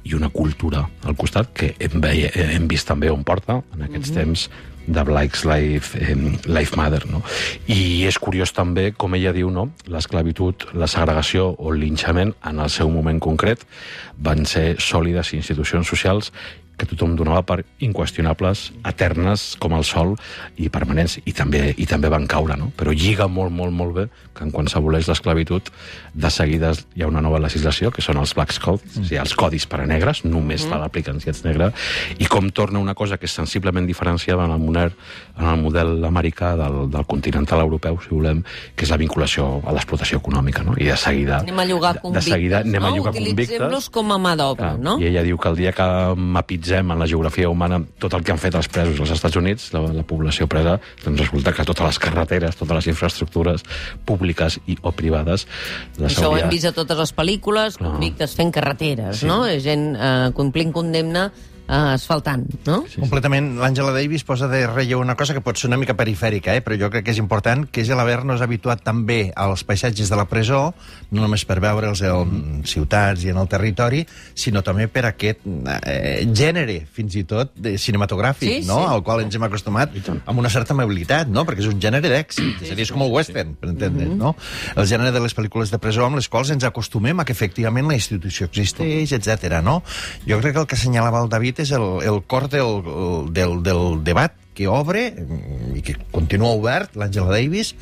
i 0.08 0.16
una 0.16 0.30
cultura 0.32 0.86
al 1.04 1.18
costat 1.20 1.52
que 1.54 1.74
hem, 1.84 2.00
veie, 2.02 2.32
hem 2.32 2.68
vist 2.72 2.88
també 2.88 3.12
on 3.12 3.26
porta 3.28 3.60
en 3.76 3.84
aquests 3.90 4.12
mm 4.12 4.16
-hmm. 4.16 4.24
temps 4.24 4.50
de 4.88 5.04
Black's 5.04 5.46
Life, 5.46 6.00
eh, 6.00 6.16
Life 6.46 6.76
Matter. 6.76 7.06
No? 7.12 7.22
I 7.68 8.08
és 8.08 8.18
curiós 8.18 8.54
també, 8.56 8.90
com 8.96 9.16
ella 9.16 9.36
diu, 9.36 9.52
no? 9.54 9.70
l'esclavitud, 9.92 10.70
la 10.74 10.88
segregació 10.88 11.52
o 11.54 11.74
el 11.74 11.84
linxament 11.84 12.34
en 12.48 12.64
el 12.64 12.72
seu 12.74 12.90
moment 12.90 13.20
concret 13.20 13.68
van 14.18 14.48
ser 14.50 14.78
sòlides 14.82 15.36
institucions 15.38 15.88
socials 15.88 16.32
que 16.78 16.86
tothom 16.86 17.16
donava 17.18 17.42
per 17.48 17.64
inqüestionables, 17.84 18.72
eternes 18.86 19.50
com 19.62 19.74
el 19.74 19.84
sol 19.88 20.14
i 20.62 20.70
permanents, 20.74 21.18
i 21.26 21.34
també, 21.34 21.72
i 21.78 21.88
també 21.90 22.12
van 22.14 22.28
caure, 22.30 22.58
no? 22.60 22.70
Però 22.78 22.94
lliga 22.94 23.28
molt, 23.28 23.52
molt, 23.52 23.74
molt 23.74 23.96
bé 23.98 24.08
que 24.38 24.46
en 24.46 24.52
quan 24.54 24.70
s'aboleix 24.70 25.08
l'esclavitud, 25.10 25.72
de 26.14 26.30
seguida 26.30 26.70
hi 26.94 27.02
ha 27.02 27.10
una 27.10 27.24
nova 27.26 27.40
legislació, 27.42 27.90
que 27.94 28.04
són 28.06 28.20
els 28.22 28.36
Black 28.38 28.54
Codes, 28.62 28.86
mm. 28.86 29.02
o 29.02 29.08
sigui, 29.08 29.20
els 29.24 29.34
codis 29.40 29.66
per 29.70 29.82
a 29.82 29.88
negres, 29.90 30.22
només 30.28 30.68
mm. 30.68 30.82
l'apliquen 30.84 31.22
si 31.24 31.32
ets 31.34 31.42
negre, 31.48 31.72
i 32.22 32.30
com 32.30 32.52
torna 32.54 32.80
una 32.84 32.94
cosa 32.94 33.18
que 33.18 33.26
és 33.26 33.34
sensiblement 33.34 33.88
diferenciada 33.90 34.46
en 34.46 34.54
el 34.54 34.62
model, 34.62 34.94
en 35.40 35.50
el 35.50 35.58
model 35.64 36.06
americà 36.06 36.54
del, 36.60 36.84
del 36.94 37.08
continental 37.10 37.64
europeu, 37.66 37.98
si 38.06 38.14
volem, 38.14 38.44
que 38.76 38.86
és 38.86 38.94
la 38.94 39.02
vinculació 39.02 39.50
a 39.66 39.74
l'explotació 39.74 40.22
econòmica, 40.22 40.62
no? 40.68 40.78
I 40.78 40.92
de 40.92 41.00
seguida... 41.02 41.42
Anem 41.42 41.66
a 41.66 41.66
llogar 41.66 41.96
de, 41.98 42.06
convictes, 42.06 42.30
de 42.30 42.38
seguida 42.38 42.62
anem 42.62 42.82
no? 42.84 42.92
a 42.92 42.96
llogar 42.96 43.16
convictes. 43.18 43.56
Utilitzem-los 43.58 43.90
com 43.98 44.14
a 44.14 44.22
mà 44.22 44.38
d'obra, 44.38 44.76
no? 44.78 44.98
I 45.02 45.10
ella 45.10 45.26
diu 45.26 45.42
que 45.42 45.50
el 45.50 45.58
dia 45.64 45.74
que 45.74 45.90
mapitzem 46.38 46.67
analitzem 46.68 46.92
en 46.92 47.00
la 47.00 47.08
geografia 47.08 47.50
humana 47.50 47.80
tot 48.00 48.14
el 48.14 48.24
que 48.24 48.32
han 48.34 48.38
fet 48.40 48.56
els 48.56 48.68
presos 48.68 49.00
als 49.00 49.12
Estats 49.16 49.36
Units, 49.40 49.70
la, 49.74 49.82
la 49.94 50.04
població 50.04 50.48
presa, 50.48 50.78
doncs 51.04 51.22
resulta 51.22 51.54
que 51.54 51.64
totes 51.66 51.86
les 51.86 52.00
carreteres, 52.00 52.56
totes 52.60 52.76
les 52.76 52.88
infraestructures 52.88 53.64
públiques 54.06 54.60
i 54.68 54.78
o 54.82 54.92
privades... 54.92 55.48
les 55.98 56.12
Això 56.18 56.28
ho 56.28 56.32
hauria- 56.34 56.46
hem 56.46 56.52
vist 56.52 56.66
a 56.68 56.74
totes 56.76 56.98
les 56.98 57.14
pel·lícules, 57.16 57.78
convictes 57.80 58.36
fent 58.36 58.52
carreteres, 58.52 59.18
Sí. 59.24 59.26
no? 59.28 59.46
Gent 59.60 59.96
eh, 59.96 60.32
complint 60.36 60.72
condemna 60.74 61.32
eh, 61.68 61.94
asfaltant, 61.94 62.46
no? 62.66 62.82
Sí, 62.88 62.96
sí. 62.96 63.02
Completament. 63.04 63.54
L'Àngela 63.62 63.92
Davis 63.96 64.24
posa 64.28 64.48
de 64.52 64.64
relleu 64.68 65.02
una 65.04 65.16
cosa 65.20 65.34
que 65.36 65.42
pot 65.44 65.58
ser 65.60 65.68
una 65.70 65.78
mica 65.78 65.96
perifèrica, 65.98 66.56
eh? 66.56 66.62
però 66.66 66.78
jo 66.80 66.90
crec 66.94 67.06
que 67.06 67.12
és 67.16 67.20
important, 67.22 67.66
que 67.72 67.82
és 67.84 67.90
l'haver-nos 67.92 68.42
habituat 68.42 68.84
també 68.86 69.32
als 69.36 69.64
paisatges 69.68 70.10
de 70.10 70.16
la 70.20 70.26
presó, 70.30 70.74
no 71.12 71.22
només 71.24 71.44
per 71.48 71.60
veure'ls 71.64 72.02
en 72.08 72.64
ciutats 72.68 73.24
i 73.26 73.32
en 73.34 73.38
el 73.42 73.48
territori, 73.52 74.04
sinó 74.36 74.64
també 74.64 74.88
per 74.92 75.06
aquest 75.12 75.44
eh, 75.84 76.26
gènere, 76.34 76.80
fins 76.94 77.16
i 77.20 77.24
tot, 77.28 77.54
de 77.56 77.78
cinematogràfic, 77.78 78.48
Sí, 78.62 78.68
no? 78.68 78.80
sí. 78.82 78.90
al 78.94 79.04
qual 79.04 79.22
ens 79.26 79.36
hem 79.36 79.44
acostumat 79.48 79.94
amb 80.26 80.40
una 80.40 80.50
certa 80.54 80.74
amabilitat, 80.76 81.28
no? 81.28 81.44
perquè 81.48 81.64
és 81.66 81.70
un 81.72 81.80
gènere 81.84 82.10
d'èxit, 82.12 82.62
és 82.64 82.72
a 82.72 82.78
dir, 82.78 82.86
és 82.88 82.92
com 82.94 83.04
el 83.04 83.12
western, 83.12 83.56
per 83.60 83.70
entendre's, 83.74 84.14
no? 84.18 84.36
El 84.78 84.88
gènere 84.90 85.12
de 85.16 85.22
les 85.24 85.36
pel·lícules 85.36 85.72
de 85.74 85.80
presó 85.82 86.06
amb 86.06 86.20
les 86.20 86.28
quals 86.32 86.52
ens 86.54 86.64
acostumem 86.68 87.20
a 87.20 87.26
que 87.28 87.34
efectivament 87.36 87.88
la 87.90 87.98
institució 87.98 88.48
existeix, 88.48 89.12
etc. 89.18 89.60
no? 89.66 89.82
Jo 90.28 90.40
crec 90.42 90.56
que 90.56 90.62
el 90.64 90.68
que 90.70 90.78
assenyalava 90.78 91.22
el 91.24 91.30
David 91.30 91.57
és 91.64 91.72
el, 91.76 91.88
el 92.08 92.22
cor 92.30 92.48
del, 92.52 92.82
del, 93.34 93.62
del 93.66 94.04
debat 94.08 94.36
que 94.58 94.68
obre 94.72 95.12
mm, 95.14 95.78
i 95.78 95.84
que 95.86 95.98
continua 96.14 96.56
obert 96.58 96.98
l'Àngela 96.98 97.36
Davis, 97.36 97.76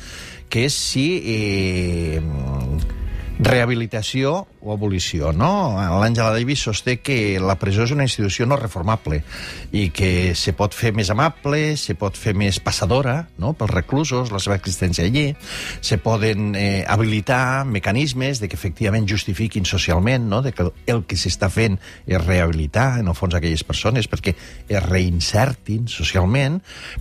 que 0.52 0.66
és 0.68 0.76
si 0.76 1.06
eh, 1.24 2.20
rehabilitació 3.40 4.44
o 4.66 4.72
abolició, 4.74 5.30
no? 5.30 5.78
L'Àngela 6.00 6.32
Davis 6.34 6.64
sosté 6.66 6.98
que 6.98 7.38
la 7.38 7.54
presó 7.60 7.84
és 7.86 7.92
una 7.94 8.04
institució 8.06 8.48
no 8.50 8.58
reformable 8.58 9.20
i 9.70 9.88
que 9.94 10.34
se 10.34 10.56
pot 10.58 10.74
fer 10.74 10.90
més 10.96 11.10
amable, 11.14 11.76
se 11.78 11.94
pot 11.98 12.18
fer 12.18 12.34
més 12.34 12.58
passadora 12.58 13.28
no? 13.38 13.52
pels 13.54 13.70
reclusos, 13.70 14.32
la 14.34 14.40
seva 14.42 14.58
existència 14.58 15.06
allí, 15.06 15.28
se 15.80 16.00
poden 16.02 16.56
eh, 16.58 16.82
habilitar 16.88 17.64
mecanismes 17.68 18.42
de 18.42 18.50
que 18.50 18.58
efectivament 18.58 19.06
justifiquin 19.06 19.68
socialment, 19.68 20.26
no? 20.26 20.42
de 20.42 20.50
que 20.52 20.66
el 20.90 21.04
que 21.06 21.18
s'està 21.20 21.50
fent 21.52 21.78
és 22.06 22.18
rehabilitar, 22.24 22.98
en 23.00 23.12
el 23.12 23.18
fons, 23.18 23.36
aquelles 23.38 23.62
persones 23.66 24.10
perquè 24.10 24.34
es 24.66 24.82
reinsertin 24.88 25.86
socialment, 25.92 26.58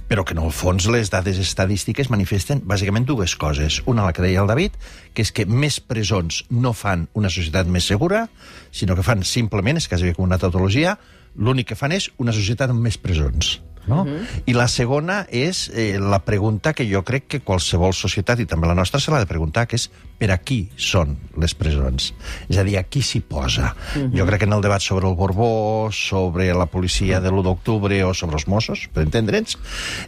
però 0.07 0.25
que 0.25 0.37
en 0.37 0.43
el 0.45 0.53
fons 0.53 0.85
les 0.91 1.09
dades 1.09 1.41
estadístiques 1.41 2.11
manifesten 2.13 2.61
bàsicament 2.65 3.09
dues 3.09 3.33
coses. 3.41 3.81
Una, 3.89 4.05
la 4.05 4.13
que 4.13 4.21
deia 4.25 4.43
el 4.43 4.51
David, 4.51 4.77
que 5.15 5.25
és 5.25 5.31
que 5.33 5.47
més 5.49 5.79
presons 5.79 6.43
no 6.51 6.75
fan 6.75 7.07
una 7.17 7.31
societat 7.31 7.54
més 7.63 7.87
segura, 7.87 8.27
sinó 8.71 8.95
que 8.95 9.03
fan 9.03 9.23
simplement, 9.23 9.77
és 9.77 9.87
quasi 9.87 10.11
com 10.13 10.27
una 10.27 10.37
tautologia, 10.41 10.97
l'únic 11.35 11.71
que 11.71 11.79
fan 11.79 11.95
és 11.95 12.09
una 12.19 12.35
societat 12.35 12.69
amb 12.69 12.83
més 12.83 12.97
presons. 12.97 13.61
No? 13.87 14.01
Uh 14.01 14.07
-huh. 14.07 14.41
I 14.45 14.53
la 14.53 14.67
segona 14.67 15.27
és 15.29 15.69
eh, 15.73 15.99
la 15.99 16.19
pregunta 16.25 16.73
que 16.73 16.91
jo 16.91 17.03
crec 17.03 17.27
que 17.27 17.39
qualsevol 17.39 17.93
societat, 17.93 18.39
i 18.39 18.45
també 18.45 18.67
la 18.67 18.75
nostra, 18.75 18.99
se 18.99 19.11
l'ha 19.11 19.19
de 19.19 19.27
preguntar, 19.27 19.67
que 19.67 19.75
és 19.75 19.91
per 20.17 20.31
a 20.31 20.37
qui 20.37 20.69
són 20.77 21.17
les 21.37 21.53
presons? 21.55 22.13
És 22.49 22.57
a 22.57 22.63
dir, 22.63 22.77
a 22.79 22.83
qui 22.83 23.01
s'hi 23.01 23.19
posa? 23.21 23.75
Uh 23.95 24.01
-huh. 24.01 24.17
Jo 24.17 24.25
crec 24.25 24.39
que 24.39 24.45
en 24.45 24.53
el 24.53 24.61
debat 24.61 24.81
sobre 24.81 25.07
el 25.07 25.15
Borbó, 25.15 25.89
sobre 25.91 26.53
la 26.53 26.65
policia 26.65 27.19
de 27.19 27.29
l'1 27.29 27.43
d'octubre 27.43 28.03
o 28.03 28.13
sobre 28.13 28.35
els 28.35 28.47
Mossos, 28.47 28.87
per 28.93 29.03
entendre'ns, 29.03 29.57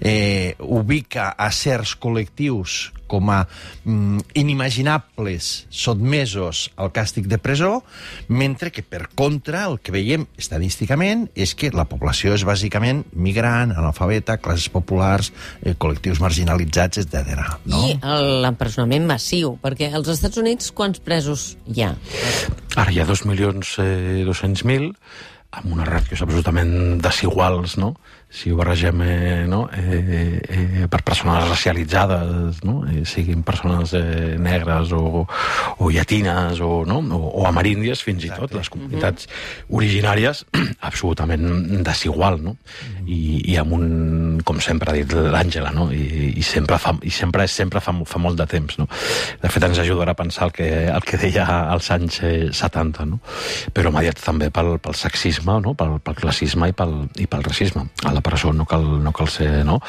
eh, 0.01 0.55
ubica 0.59 1.29
a 1.37 1.51
certs 1.51 1.97
col·lectius 1.99 2.91
com 3.07 3.29
a 3.29 3.47
mm, 3.85 4.19
inimaginables 4.33 5.65
sotmesos 5.69 6.67
al 6.75 6.91
càstig 6.91 7.25
de 7.31 7.37
presó, 7.39 7.83
mentre 8.27 8.69
que, 8.71 8.83
per 8.83 9.07
contra, 9.15 9.65
el 9.71 9.79
que 9.79 9.93
veiem 9.95 10.27
estadísticament 10.37 11.29
és 11.33 11.55
que 11.55 11.71
la 11.71 11.85
població 11.89 12.33
és 12.35 12.43
bàsicament 12.47 13.05
migrant, 13.13 13.71
analfabeta, 13.71 14.37
classes 14.43 14.69
populars, 14.69 15.31
eh, 15.63 15.73
col·lectius 15.79 16.19
marginalitzats, 16.19 16.97
etc. 16.99 17.57
No? 17.65 17.87
I 17.87 17.97
el- 18.01 18.41
l'empresonament 18.43 19.07
massiu, 19.07 19.57
perquè 19.61 19.89
als 19.97 20.11
Estats 20.13 20.37
Units 20.37 20.69
quants 20.77 21.01
presos 21.01 21.55
hi 21.73 21.81
ha? 21.85 21.93
Ara 22.77 22.93
hi 22.93 23.01
ha 23.01 23.07
2.200.000, 23.09 24.91
amb 25.57 25.73
unes 25.73 25.89
ràtios 25.89 26.21
absolutament 26.21 27.01
desiguals, 27.01 27.77
no? 27.81 27.95
Si 28.29 28.51
ho 28.51 28.57
barregem 28.59 29.01
eh, 29.01 29.45
no? 29.47 29.69
eh, 29.71 30.41
eh, 30.43 30.87
per 30.91 30.99
persones 31.01 31.47
racialitzades, 31.47 32.59
no? 32.67 32.81
eh, 32.83 33.05
siguin 33.07 33.41
persones 33.41 33.93
eh, 33.95 34.35
negres 34.35 34.91
o, 34.91 35.23
o 35.23 35.89
llatines 35.89 36.59
o, 36.59 36.83
no? 36.85 36.99
o, 36.99 37.19
o 37.39 37.45
ameríndies, 37.47 38.03
fins 38.03 38.25
i 38.27 38.31
tot, 38.35 38.51
les 38.51 38.67
comunitats 38.69 39.29
originàries, 39.71 40.43
absolutament 40.89 41.47
desigual, 41.87 42.41
no? 42.43 42.57
I, 43.07 43.47
i 43.53 43.55
amb 43.61 43.77
un, 43.77 43.87
com 44.43 44.59
sempre 44.59 44.91
ha 44.91 44.97
dit 44.97 45.15
l'Àngela, 45.15 45.71
no? 45.71 45.87
I, 45.95 46.33
i 46.35 46.43
sempre, 46.43 46.75
fa, 46.83 46.97
i 47.07 47.13
sempre 47.15 47.47
és 47.47 47.55
sempre 47.55 47.79
fa, 47.83 47.95
fa 48.03 48.19
molt 48.19 48.35
de 48.39 48.49
temps, 48.51 48.75
no? 48.81 48.89
De 49.39 49.53
fet, 49.53 49.63
ens 49.69 49.79
ajudarà 49.79 50.11
a 50.11 50.19
pensar 50.19 50.49
el 50.49 50.55
que, 50.59 50.69
el 50.91 51.07
que 51.07 51.21
deia 51.23 51.47
als 51.71 51.89
anys 51.95 52.19
eh, 52.27 52.35
70, 52.51 53.07
no? 53.07 53.21
Però 53.71 53.95
mediat 53.95 54.19
també 54.19 54.51
pel, 54.51 54.75
pel 54.83 54.99
sexisme, 54.99 55.61
no? 55.63 55.77
Pel, 55.79 55.95
pel 56.03 56.19
classisme 56.19 56.73
i 56.73 56.75
pel, 56.75 56.97
i 57.23 57.31
pel 57.31 57.47
racisme. 57.47 57.87
A 58.03 58.16
la 58.17 58.23
presó 58.25 58.51
no 58.53 58.65
cal, 58.65 58.83
no 59.03 59.13
cal 59.15 59.29
ser, 59.31 59.49
no? 59.67 59.79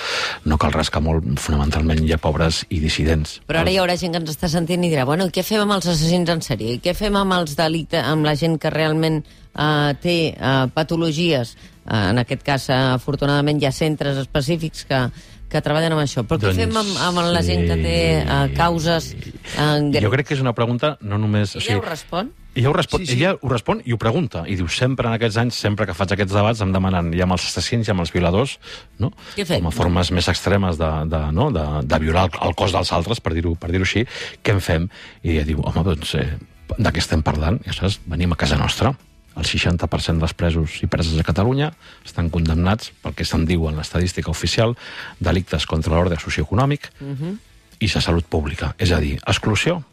No 0.45 0.59
cal 0.61 0.75
rascar 0.77 1.03
molt, 1.05 1.27
fonamentalment 1.41 2.05
hi 2.05 2.13
ha 2.15 2.21
pobres 2.23 2.63
i 2.69 2.83
dissidents. 2.85 3.39
Però 3.49 3.63
ara 3.63 3.73
hi 3.73 3.81
haurà 3.81 3.97
gent 4.01 4.15
que 4.15 4.23
ens 4.23 4.35
està 4.35 4.51
sentint 4.53 4.85
i 4.85 4.93
dirà, 4.93 5.07
bueno, 5.09 5.29
i 5.29 5.35
què 5.35 5.45
fem 5.47 5.65
amb 5.65 5.79
els 5.79 5.89
assassins 5.89 6.31
en 6.35 6.45
sèrie? 6.45 6.77
I 6.77 6.85
què 6.85 6.95
fem 6.99 7.17
amb 7.19 7.39
els 7.41 7.57
delictes, 7.59 8.05
amb 8.05 8.29
la 8.29 8.37
gent 8.39 8.59
que 8.61 8.73
realment 8.75 9.23
eh, 9.25 9.91
té 10.03 10.19
eh, 10.35 10.61
patologies? 10.77 11.57
Eh, 11.89 12.05
en 12.13 12.21
aquest 12.21 12.45
cas, 12.45 12.69
eh, 12.69 12.79
afortunadament, 12.99 13.63
hi 13.63 13.69
ha 13.69 13.73
centres 13.73 14.21
específics 14.21 14.85
que, 14.89 15.01
que 15.49 15.63
treballen 15.65 15.95
amb 15.97 16.05
això. 16.05 16.25
Però 16.29 16.41
què 16.41 16.51
Doncs, 16.51 16.61
fem 16.61 16.77
amb, 16.77 16.99
amb 17.07 17.23
la 17.33 17.45
gent 17.47 17.65
que 17.71 17.79
té 17.81 17.97
eh, 18.21 18.43
causes 18.59 19.15
eh, 19.15 19.71
greus? 19.89 20.05
Jo 20.05 20.13
crec 20.13 20.29
que 20.29 20.37
és 20.37 20.45
una 20.45 20.53
pregunta 20.57 20.97
no 21.01 21.21
només... 21.21 21.57
Ella 21.63 21.81
ho 21.81 21.87
respon? 21.87 22.35
Ella 22.59 22.71
ho, 22.71 22.75
respon, 22.75 23.05
Sí, 23.05 23.13
sí, 23.13 23.17
ella 23.21 23.37
ho 23.39 23.49
respon 23.53 23.81
i 23.87 23.95
ho 23.95 23.99
pregunta. 24.03 24.43
I 24.51 24.57
diu, 24.59 24.67
sempre 24.73 25.07
en 25.07 25.15
aquests 25.15 25.39
anys, 25.39 25.59
sempre 25.63 25.87
que 25.87 25.95
faig 25.95 26.15
aquests 26.17 26.35
debats, 26.35 26.63
em 26.65 26.73
demanen, 26.75 27.13
ha 27.15 27.27
amb 27.27 27.37
els 27.37 27.45
assassins, 27.47 27.87
ha 27.87 27.95
amb 27.95 28.03
els 28.03 28.11
violadors, 28.15 28.57
no? 28.99 29.13
Què 29.37 29.47
fem? 29.47 29.63
Com 29.63 29.71
a 29.71 29.75
formes 29.77 30.11
més 30.17 30.27
extremes 30.33 30.81
de, 30.81 30.91
de, 31.13 31.21
no? 31.37 31.53
de, 31.55 31.67
de 31.87 32.01
violar 32.03 32.27
el, 32.27 32.39
el 32.49 32.57
cos 32.59 32.75
dels 32.75 32.91
altres, 32.97 33.23
per 33.23 33.37
dir-ho 33.37 33.55
per 33.55 33.71
dir 33.71 33.83
així. 33.85 34.03
Què 34.43 34.57
en 34.57 34.63
fem? 34.65 34.89
I 35.23 35.37
ella 35.37 35.45
diu, 35.47 35.63
home, 35.63 35.85
doncs, 35.87 36.17
eh, 36.19 36.33
de 36.75 36.91
què 36.91 37.05
estem 37.05 37.23
parlant? 37.23 37.61
Ja 37.69 37.77
saps, 37.77 38.01
venim 38.11 38.35
a 38.35 38.41
casa 38.41 38.59
nostra. 38.59 38.91
El 39.39 39.47
60% 39.47 40.19
dels 40.19 40.35
presos 40.35 40.81
i 40.83 40.89
preses 40.91 41.15
a 41.15 41.23
Catalunya 41.23 41.71
estan 42.03 42.27
condemnats 42.35 42.91
pel 43.05 43.15
que 43.15 43.27
se'n 43.29 43.47
diu 43.47 43.69
en 43.71 43.79
l'estadística 43.79 44.33
oficial 44.35 44.75
delictes 45.23 45.69
contra 45.71 45.95
l'ordre 45.95 46.19
socioeconòmic 46.19 46.91
uh 46.99 47.15
-huh. 47.15 47.37
i 47.79 47.87
la 47.95 48.03
salut 48.03 48.27
pública. 48.27 48.75
És 48.79 48.91
a 48.91 48.99
dir, 48.99 49.15
exclusió 49.27 49.85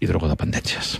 i 0.00 0.06
drogodependències. 0.06 0.98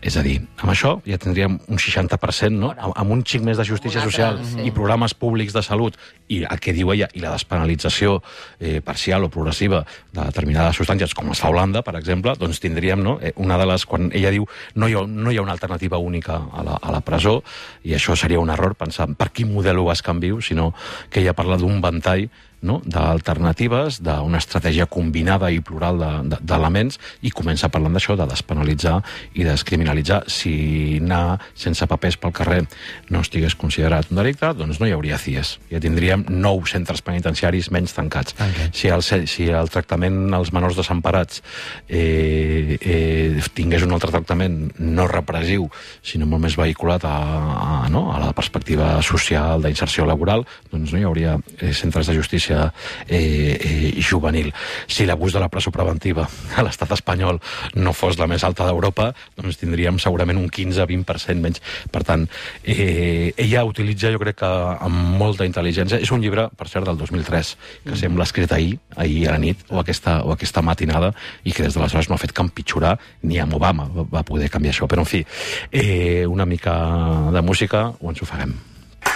És 0.00 0.16
a 0.16 0.22
dir, 0.24 0.38
amb 0.62 0.72
això 0.72 0.94
ja 1.04 1.18
tindríem 1.20 1.58
un 1.68 1.80
60%, 1.80 2.56
no? 2.56 2.70
Amb, 2.72 2.94
amb 2.96 3.12
un 3.12 3.20
xic 3.26 3.44
més 3.44 3.58
de 3.60 3.66
justícia 3.68 4.00
altre, 4.00 4.12
social 4.12 4.38
sí. 4.48 4.64
i 4.64 4.72
programes 4.72 5.12
públics 5.12 5.52
de 5.52 5.62
salut 5.64 5.98
i 6.32 6.40
el 6.48 6.60
que 6.62 6.72
diu 6.72 6.92
ella, 6.94 7.10
i 7.12 7.20
la 7.20 7.34
despenalització 7.34 8.16
eh, 8.58 8.80
parcial 8.84 9.26
o 9.26 9.30
progressiva 9.32 9.82
de 9.84 10.24
determinades 10.24 10.80
substàncies, 10.80 11.12
com 11.16 11.32
es 11.34 11.42
fa 11.42 11.50
a 11.50 11.52
Holanda, 11.52 11.84
per 11.84 11.98
exemple, 12.00 12.32
doncs 12.40 12.62
tindríem 12.64 13.02
no? 13.04 13.18
eh, 13.20 13.34
una 13.36 13.58
de 13.60 13.68
les... 13.68 13.84
Quan 13.90 14.08
ella 14.16 14.32
diu 14.32 14.46
no 14.80 14.88
hi 14.88 14.96
ha, 14.96 15.04
no 15.04 15.32
hi 15.32 15.40
ha 15.40 15.44
una 15.44 15.56
alternativa 15.56 15.98
única 16.00 16.38
a 16.48 16.64
la, 16.64 16.78
a 16.80 16.94
la 16.94 17.02
presó, 17.04 17.40
i 17.84 17.96
això 17.96 18.16
seria 18.16 18.40
un 18.40 18.52
error 18.52 18.76
pensar 18.78 19.10
per 19.18 19.28
quin 19.36 19.52
model 19.52 19.82
ho 19.82 19.90
es 19.92 20.04
canviu, 20.06 20.40
sinó 20.40 20.72
que 21.10 21.20
ella 21.20 21.36
parla 21.36 21.60
d'un 21.60 21.82
ventall 21.84 22.30
no? 22.62 22.80
d'alternatives, 22.84 24.00
d'una 24.04 24.38
estratègia 24.38 24.86
combinada 24.86 25.50
i 25.50 25.60
plural 25.60 25.98
de- 25.98 26.28
de- 26.34 26.38
d'elements, 26.42 26.98
i 27.22 27.30
comença 27.30 27.68
parlant 27.68 27.94
d'això, 27.96 28.16
de 28.16 28.26
despenalitzar 28.26 29.02
i 29.34 29.44
descriminalitzar. 29.44 30.24
Si 30.26 30.98
anar 31.00 31.38
sense 31.54 31.86
papers 31.86 32.16
pel 32.20 32.32
carrer 32.32 32.62
no 33.10 33.20
estigués 33.20 33.54
considerat 33.54 34.10
un 34.10 34.16
delicte, 34.20 34.52
doncs 34.54 34.80
no 34.80 34.86
hi 34.86 34.92
hauria 34.92 35.18
CIES. 35.18 35.58
Ja 35.70 35.80
tindríem 35.80 36.24
nou 36.28 36.60
centres 36.66 37.00
penitenciaris 37.02 37.70
menys 37.70 37.94
tancats. 37.96 38.34
Tancats. 38.34 38.76
Si 38.78 38.88
el, 38.88 39.02
si 39.02 39.48
el 39.48 39.68
tractament 39.70 40.32
als 40.34 40.52
menors 40.52 40.76
desemparats 40.76 41.42
eh, 41.88 42.78
eh, 42.80 43.42
tingués 43.54 43.82
un 43.86 43.92
altre 43.92 44.10
tractament 44.12 44.70
no 44.78 45.06
repressiu, 45.10 45.68
sinó 46.02 46.26
molt 46.26 46.44
més 46.44 46.56
vehiculat 46.58 47.04
a, 47.08 47.14
a, 47.84 47.88
no? 47.92 48.08
a 48.14 48.18
la 48.22 48.32
perspectiva 48.36 48.98
social, 49.02 49.62
d'inserció 49.64 50.06
laboral, 50.08 50.44
doncs 50.72 50.92
no 50.92 51.00
hi 51.00 51.06
hauria 51.08 51.36
eh, 51.58 51.72
centres 51.76 52.06
de 52.10 52.16
justícia 52.16 52.49
eh, 52.50 53.56
eh, 53.60 54.02
juvenil. 54.02 54.52
Si 54.86 55.06
l'abús 55.06 55.32
de 55.32 55.40
la 55.40 55.48
presó 55.48 55.70
preventiva 55.70 56.28
a 56.56 56.62
l'estat 56.66 56.92
espanyol 56.96 57.40
no 57.74 57.92
fos 57.92 58.18
la 58.18 58.26
més 58.30 58.44
alta 58.44 58.66
d'Europa, 58.66 59.10
doncs 59.36 59.58
tindríem 59.60 59.98
segurament 59.98 60.38
un 60.38 60.48
15-20% 60.50 61.40
menys. 61.40 61.60
Per 61.90 62.02
tant, 62.04 62.26
eh, 62.64 63.32
ella 63.36 63.64
utilitza, 63.64 64.10
jo 64.12 64.18
crec 64.22 64.36
que 64.42 64.50
amb 64.50 65.16
molta 65.20 65.46
intel·ligència, 65.48 66.00
és 66.00 66.10
un 66.12 66.20
llibre, 66.22 66.48
per 66.56 66.68
cert, 66.68 66.86
del 66.86 66.96
2003, 66.98 67.56
que 67.86 67.96
sembla 67.96 68.24
escrit 68.24 68.52
ahir, 68.52 68.78
ahir 68.96 69.28
a 69.28 69.32
la 69.36 69.38
nit, 69.42 69.64
o 69.70 69.80
aquesta, 69.80 70.20
o 70.24 70.32
aquesta 70.32 70.62
matinada, 70.62 71.12
i 71.44 71.52
que 71.52 71.62
des 71.66 71.74
d'aleshores 71.74 72.08
no 72.08 72.14
ha 72.16 72.22
fet 72.22 72.32
que 72.32 72.42
empitjorar, 72.42 72.98
ni 73.22 73.38
amb 73.38 73.54
Obama 73.54 73.88
va- 73.94 74.06
va 74.18 74.22
poder 74.24 74.50
canviar 74.50 74.74
això. 74.74 74.88
Però, 74.88 75.00
en 75.00 75.06
fi, 75.06 75.24
eh, 75.70 76.26
una 76.26 76.46
mica 76.46 77.30
de 77.32 77.42
música 77.42 77.92
o 78.00 78.10
ens 78.10 78.22
ho 78.22 78.26
farem. 78.26 78.54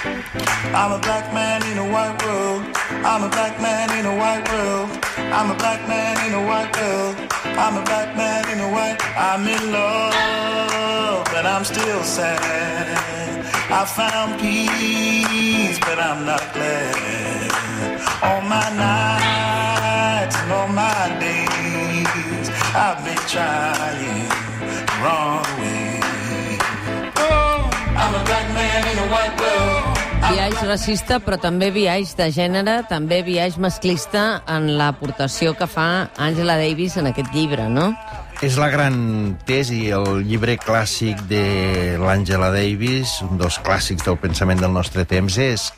I'm 0.07 0.93
a 0.93 0.99
black 0.99 1.33
man 1.33 1.62
in 1.71 1.79
a 1.79 1.88
white 1.91 2.21
world. 2.25 2.62
I'm 3.05 3.23
a 3.23 3.29
black 3.29 3.61
man 3.61 3.88
in 3.99 4.07
a 4.07 4.17
white 4.17 4.47
world. 4.50 4.91
I'm 5.17 5.50
a 5.50 5.55
black 5.55 5.87
man 5.88 6.14
in 6.26 6.35
a 6.35 6.47
white 6.47 6.75
world. 6.76 7.17
I'm 7.45 7.76
a 7.76 7.85
black 7.85 8.17
man 8.17 8.49
in 8.53 8.61
a 8.61 8.71
white. 8.71 8.99
I'm 9.17 9.47
in 9.47 9.73
love, 9.73 11.25
but 11.26 11.47
I'm 11.47 11.64
still 11.64 12.03
sad. 12.03 13.45
I 13.71 13.85
found 13.85 14.41
peace, 14.41 15.79
but 15.81 15.99
I'm 15.99 16.26
not 16.26 16.45
glad. 16.53 17.50
All 18.23 18.41
my 18.43 18.69
nights 18.85 20.37
and 20.37 20.53
all 20.53 20.69
my 20.69 21.17
days, 21.21 22.49
I've 22.75 23.05
been 23.05 23.25
trying 23.29 24.29
wrong 25.03 25.44
a 28.75 28.81
black 28.81 28.85
man 28.85 28.93
in 28.93 28.99
a 28.99 29.12
white 29.12 29.40
world. 29.40 30.04
Biaix 30.25 30.62
racista, 30.64 31.19
però 31.21 31.37
també 31.37 31.69
biaix 31.71 32.14
de 32.16 32.31
gènere, 32.33 32.78
també 32.88 33.23
biaix 33.23 33.59
masclista 33.61 34.43
en 34.49 34.71
l'aportació 34.78 35.52
que 35.54 35.66
fa 35.69 36.09
Angela 36.16 36.57
Davis 36.57 36.97
en 36.97 37.11
aquest 37.11 37.28
llibre, 37.35 37.69
no? 37.69 37.93
És 38.43 38.57
la 38.59 38.71
gran 38.73 39.37
tesi, 39.47 39.90
el 39.95 40.25
llibre 40.25 40.57
clàssic 40.59 41.21
de 41.28 41.99
l'Angela 42.00 42.50
Davis, 42.54 43.21
un 43.25 43.38
dels 43.38 43.61
clàssics 43.64 44.04
del 44.04 44.19
pensament 44.21 44.61
del 44.64 44.73
nostre 44.73 45.04
temps, 45.04 45.37
és 45.38 45.69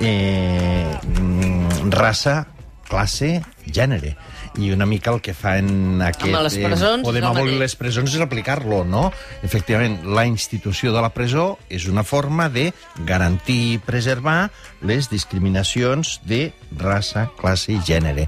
eh, 0.00 0.96
mm, 1.04 1.92
raça, 1.92 2.46
classe, 2.88 3.36
gènere. 3.68 4.16
I 4.58 4.72
una 4.74 4.86
mica 4.86 5.12
el 5.14 5.20
que 5.22 5.34
fa 5.36 5.56
en 5.60 6.02
aquest... 6.02 6.26
Amb 6.26 6.42
les 6.48 6.56
presons, 6.58 7.04
podem 7.06 7.22
no 7.22 7.30
abolir 7.30 7.58
les 7.60 7.76
presons 7.78 8.10
és 8.16 8.22
aplicar-lo, 8.24 8.82
no? 8.84 9.08
Efectivament, 9.46 10.00
la 10.10 10.26
institució 10.26 10.94
de 10.94 11.02
la 11.04 11.12
presó 11.14 11.54
és 11.70 11.86
una 11.90 12.02
forma 12.02 12.48
de 12.50 12.70
garantir 13.06 13.60
i 13.74 13.78
preservar 13.78 14.50
les 14.82 15.10
discriminacions 15.10 16.18
de 16.26 16.50
raça, 16.80 17.28
classe 17.38 17.72
i 17.74 17.78
gènere. 17.84 18.26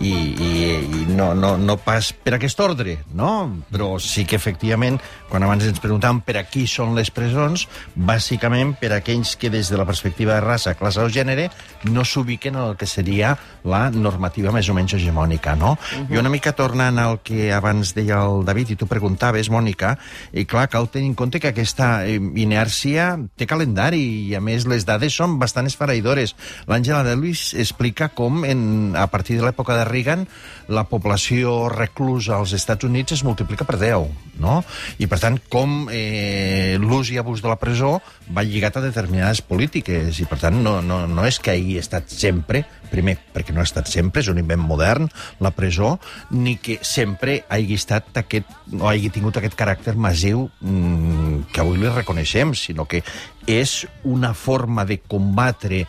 I, 0.00 0.12
i, 0.12 0.50
i 0.84 1.04
no, 1.14 1.32
no, 1.34 1.54
no 1.58 1.78
pas 1.82 2.12
per 2.14 2.36
aquest 2.36 2.60
ordre, 2.60 2.98
no? 3.16 3.32
Però 3.72 3.94
sí 4.02 4.26
que, 4.28 4.38
efectivament, 4.38 5.00
quan 5.30 5.46
abans 5.46 5.66
ens 5.66 5.80
preguntàvem 5.82 6.20
per 6.26 6.38
a 6.38 6.44
qui 6.46 6.66
són 6.70 6.94
les 6.98 7.10
presons, 7.14 7.66
bàsicament 7.94 8.74
per 8.80 8.92
a 8.92 9.00
aquells 9.00 9.34
que 9.40 9.50
des 9.50 9.70
de 9.72 9.80
la 9.80 9.88
perspectiva 9.88 10.36
de 10.36 10.44
raça, 10.44 10.76
classe 10.78 11.02
o 11.02 11.10
gènere 11.10 11.48
no 11.90 12.04
s'ubiquen 12.04 12.58
en 12.58 12.68
el 12.68 12.76
que 12.78 12.86
seria 12.86 13.34
la 13.64 13.88
normativa 13.90 14.52
més 14.54 14.68
o 14.68 14.76
menys 14.76 14.96
hegemònica, 14.98 15.56
no? 15.58 15.63
I 16.10 16.20
una 16.20 16.32
mica 16.32 16.52
tornant 16.56 16.98
al 17.00 17.20
que 17.24 17.50
abans 17.54 17.94
deia 17.96 18.20
el 18.26 18.44
David 18.46 18.74
i 18.74 18.78
tu 18.80 18.88
preguntaves, 18.90 19.50
Mònica, 19.52 19.94
i 20.32 20.44
clar, 20.48 20.66
cal 20.72 20.88
tenir 20.92 21.12
en 21.12 21.16
compte 21.18 21.40
que 21.40 21.52
aquesta 21.52 21.90
eh, 22.06 22.18
inèrcia 22.18 23.14
té 23.38 23.48
calendari 23.50 24.02
i, 24.28 24.34
a 24.36 24.42
més, 24.44 24.68
les 24.70 24.86
dades 24.88 25.14
són 25.14 25.38
bastant 25.40 25.68
esfereïdores. 25.70 26.34
L'Àngela 26.70 27.04
Davis 27.06 27.52
explica 27.58 28.10
com, 28.14 28.44
en, 28.48 28.94
a 28.98 29.06
partir 29.12 29.38
de 29.40 29.46
l'època 29.46 29.78
de 29.78 29.86
Reagan, 29.88 30.26
la 30.68 30.86
població 30.88 31.68
reclusa 31.72 32.38
als 32.38 32.54
Estats 32.56 32.86
Units 32.86 33.16
es 33.18 33.24
multiplica 33.24 33.66
per 33.68 33.78
10, 33.80 34.08
no? 34.40 34.60
I, 34.98 35.08
per 35.10 35.20
tant, 35.22 35.38
com 35.52 35.88
eh, 35.92 36.76
l'ús 36.80 37.12
i 37.12 37.20
abús 37.20 37.42
de 37.44 37.50
la 37.50 37.58
presó 37.60 37.98
va 38.32 38.44
lligat 38.46 38.78
a 38.78 38.82
determinades 38.84 39.42
polítiques 39.44 40.20
i, 40.20 40.26
per 40.28 40.38
tant, 40.40 40.56
no, 40.64 40.78
no, 40.84 41.02
no 41.10 41.26
és 41.28 41.38
que 41.42 41.52
hagi 41.52 41.76
estat 41.80 42.08
sempre, 42.12 42.62
primer, 42.90 43.16
perquè 43.34 43.52
no 43.52 43.60
ha 43.60 43.68
estat 43.68 43.90
sempre, 43.90 44.22
és 44.22 44.30
un 44.32 44.40
invent 44.40 44.62
modern, 44.62 45.10
la 45.44 45.52
presó, 45.56 45.98
ni 46.30 46.56
que 46.56 46.78
sempre 46.86 47.42
hagi 47.52 47.76
estat 47.76 48.22
aquest, 48.24 48.48
o 48.78 48.88
hagi 48.88 49.12
tingut 49.12 49.40
aquest 49.40 49.58
caràcter 49.58 49.96
massiu 50.00 50.48
mm, 50.60 51.50
que 51.52 51.64
avui 51.64 51.80
li 51.80 51.92
reconeixem, 51.92 52.54
sinó 52.56 52.88
que 52.88 53.04
és 53.50 53.82
una 54.08 54.32
forma 54.32 54.86
de 54.88 54.98
combatre 55.04 55.84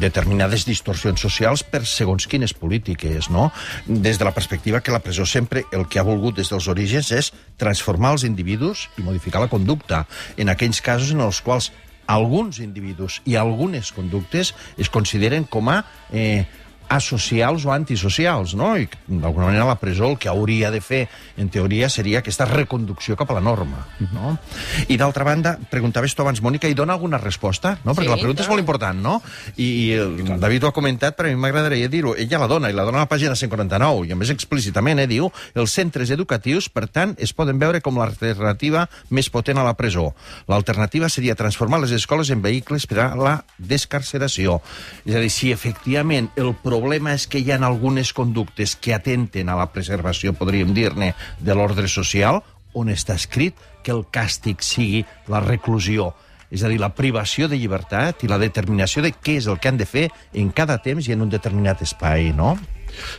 determinades 0.00 0.64
distorsions 0.64 1.20
socials 1.20 1.62
per 1.62 1.82
segons 1.84 2.26
quines 2.26 2.54
polítiques, 2.56 3.28
no? 3.28 3.50
Des 3.86 4.18
de 4.18 4.24
la 4.24 4.32
perspectiva 4.32 4.80
que 4.80 4.94
la 4.94 5.02
presó 5.04 5.26
sempre 5.26 5.64
el 5.72 5.86
que 5.88 6.00
ha 6.00 6.06
volgut 6.06 6.38
des 6.38 6.48
dels 6.52 6.68
orígens 6.72 7.12
és 7.12 7.32
transformar 7.60 8.14
els 8.16 8.24
individus 8.24 8.88
i 8.96 9.04
modificar 9.04 9.42
la 9.42 9.52
conducta 9.52 10.06
en 10.36 10.48
aquells 10.48 10.80
casos 10.80 11.12
en 11.12 11.20
els 11.20 11.42
quals 11.44 11.70
alguns 12.06 12.60
individus 12.62 13.20
i 13.26 13.36
algunes 13.36 13.90
conductes 13.92 14.54
es 14.78 14.88
consideren 14.88 15.44
com 15.44 15.68
a 15.68 15.82
eh, 16.12 16.46
asocials 16.88 17.64
o 17.66 17.72
antisocials, 17.72 18.54
no? 18.54 18.76
I 18.78 18.88
d'alguna 19.08 19.46
manera 19.50 19.64
la 19.66 19.78
presó 19.80 20.10
el 20.10 20.18
que 20.18 20.28
hauria 20.28 20.70
de 20.70 20.80
fer, 20.80 21.08
en 21.36 21.48
teoria, 21.50 21.88
seria 21.90 22.20
aquesta 22.20 22.46
reconducció 22.46 23.16
cap 23.16 23.30
a 23.30 23.36
la 23.38 23.42
norma, 23.44 23.86
no? 24.12 24.36
I 24.88 24.96
d'altra 24.96 25.24
banda, 25.26 25.56
preguntaves 25.70 26.14
tu 26.14 26.22
abans, 26.22 26.40
Mònica, 26.42 26.68
i 26.70 26.74
dona 26.78 26.94
alguna 26.94 27.18
resposta, 27.18 27.78
no? 27.84 27.94
Perquè 27.94 28.06
Sí, 28.06 28.12
la 28.14 28.20
pregunta 28.20 28.42
és 28.42 28.46
clar. 28.46 28.54
molt 28.54 28.62
important, 28.62 29.02
no? 29.02 29.16
I, 29.56 29.66
i 29.66 29.92
el 29.98 30.38
David 30.40 30.64
ho 30.64 30.68
ha 30.68 30.76
comentat, 30.76 31.16
però 31.18 31.26
a 31.26 31.34
mi 31.34 31.40
m'agradaria 31.42 31.88
dir-ho. 31.90 32.14
Ella 32.14 32.38
la 32.38 32.46
dona, 32.46 32.70
i 32.70 32.76
la 32.76 32.84
dona 32.86 33.02
a 33.02 33.06
la 33.06 33.10
pàgina 33.10 33.34
149, 33.34 34.06
i 34.06 34.12
a 34.14 34.16
més 34.16 34.30
explícitament, 34.30 35.00
eh, 35.02 35.08
diu, 35.10 35.26
els 35.54 35.74
centres 35.74 36.10
educatius, 36.14 36.68
per 36.70 36.86
tant, 36.86 37.16
es 37.18 37.32
poden 37.34 37.58
veure 37.58 37.80
com 37.82 37.98
l'alternativa 37.98 38.86
més 39.10 39.28
potent 39.30 39.58
a 39.58 39.64
la 39.66 39.74
presó. 39.74 40.12
L'alternativa 40.46 41.08
seria 41.10 41.34
transformar 41.34 41.80
les 41.82 41.90
escoles 41.98 42.30
en 42.30 42.42
vehicles 42.42 42.86
per 42.86 43.00
a 43.02 43.10
la 43.18 43.34
descarceració. 43.58 44.60
És 45.04 45.16
a 45.16 45.20
dir, 45.20 45.30
si 45.34 45.50
efectivament 45.52 46.30
el 46.36 46.54
problema 46.54 46.75
és 47.12 47.26
que 47.26 47.38
hi 47.38 47.50
ha 47.52 47.58
algunes 47.64 48.12
conductes 48.12 48.76
que 48.76 48.94
atenten 48.94 49.48
a 49.48 49.56
la 49.56 49.70
preservació, 49.72 50.32
podríem 50.32 50.74
dir-ne, 50.74 51.14
de 51.40 51.54
l'ordre 51.54 51.88
social, 51.88 52.42
on 52.74 52.88
està 52.88 53.14
escrit 53.14 53.54
que 53.82 53.92
el 53.92 54.04
càstig 54.12 54.62
sigui 54.62 55.04
la 55.28 55.40
reclusió. 55.40 56.14
És 56.50 56.62
a 56.62 56.68
dir, 56.68 56.78
la 56.78 56.94
privació 56.94 57.48
de 57.48 57.58
llibertat 57.58 58.22
i 58.22 58.28
la 58.30 58.38
determinació 58.38 59.02
de 59.02 59.12
què 59.12 59.38
és 59.40 59.46
el 59.50 59.58
que 59.58 59.68
han 59.68 59.78
de 59.80 59.86
fer 59.86 60.08
en 60.34 60.50
cada 60.54 60.78
temps 60.78 61.08
i 61.08 61.12
en 61.12 61.24
un 61.24 61.32
determinat 61.32 61.82
espai, 61.82 62.32
no? 62.36 62.56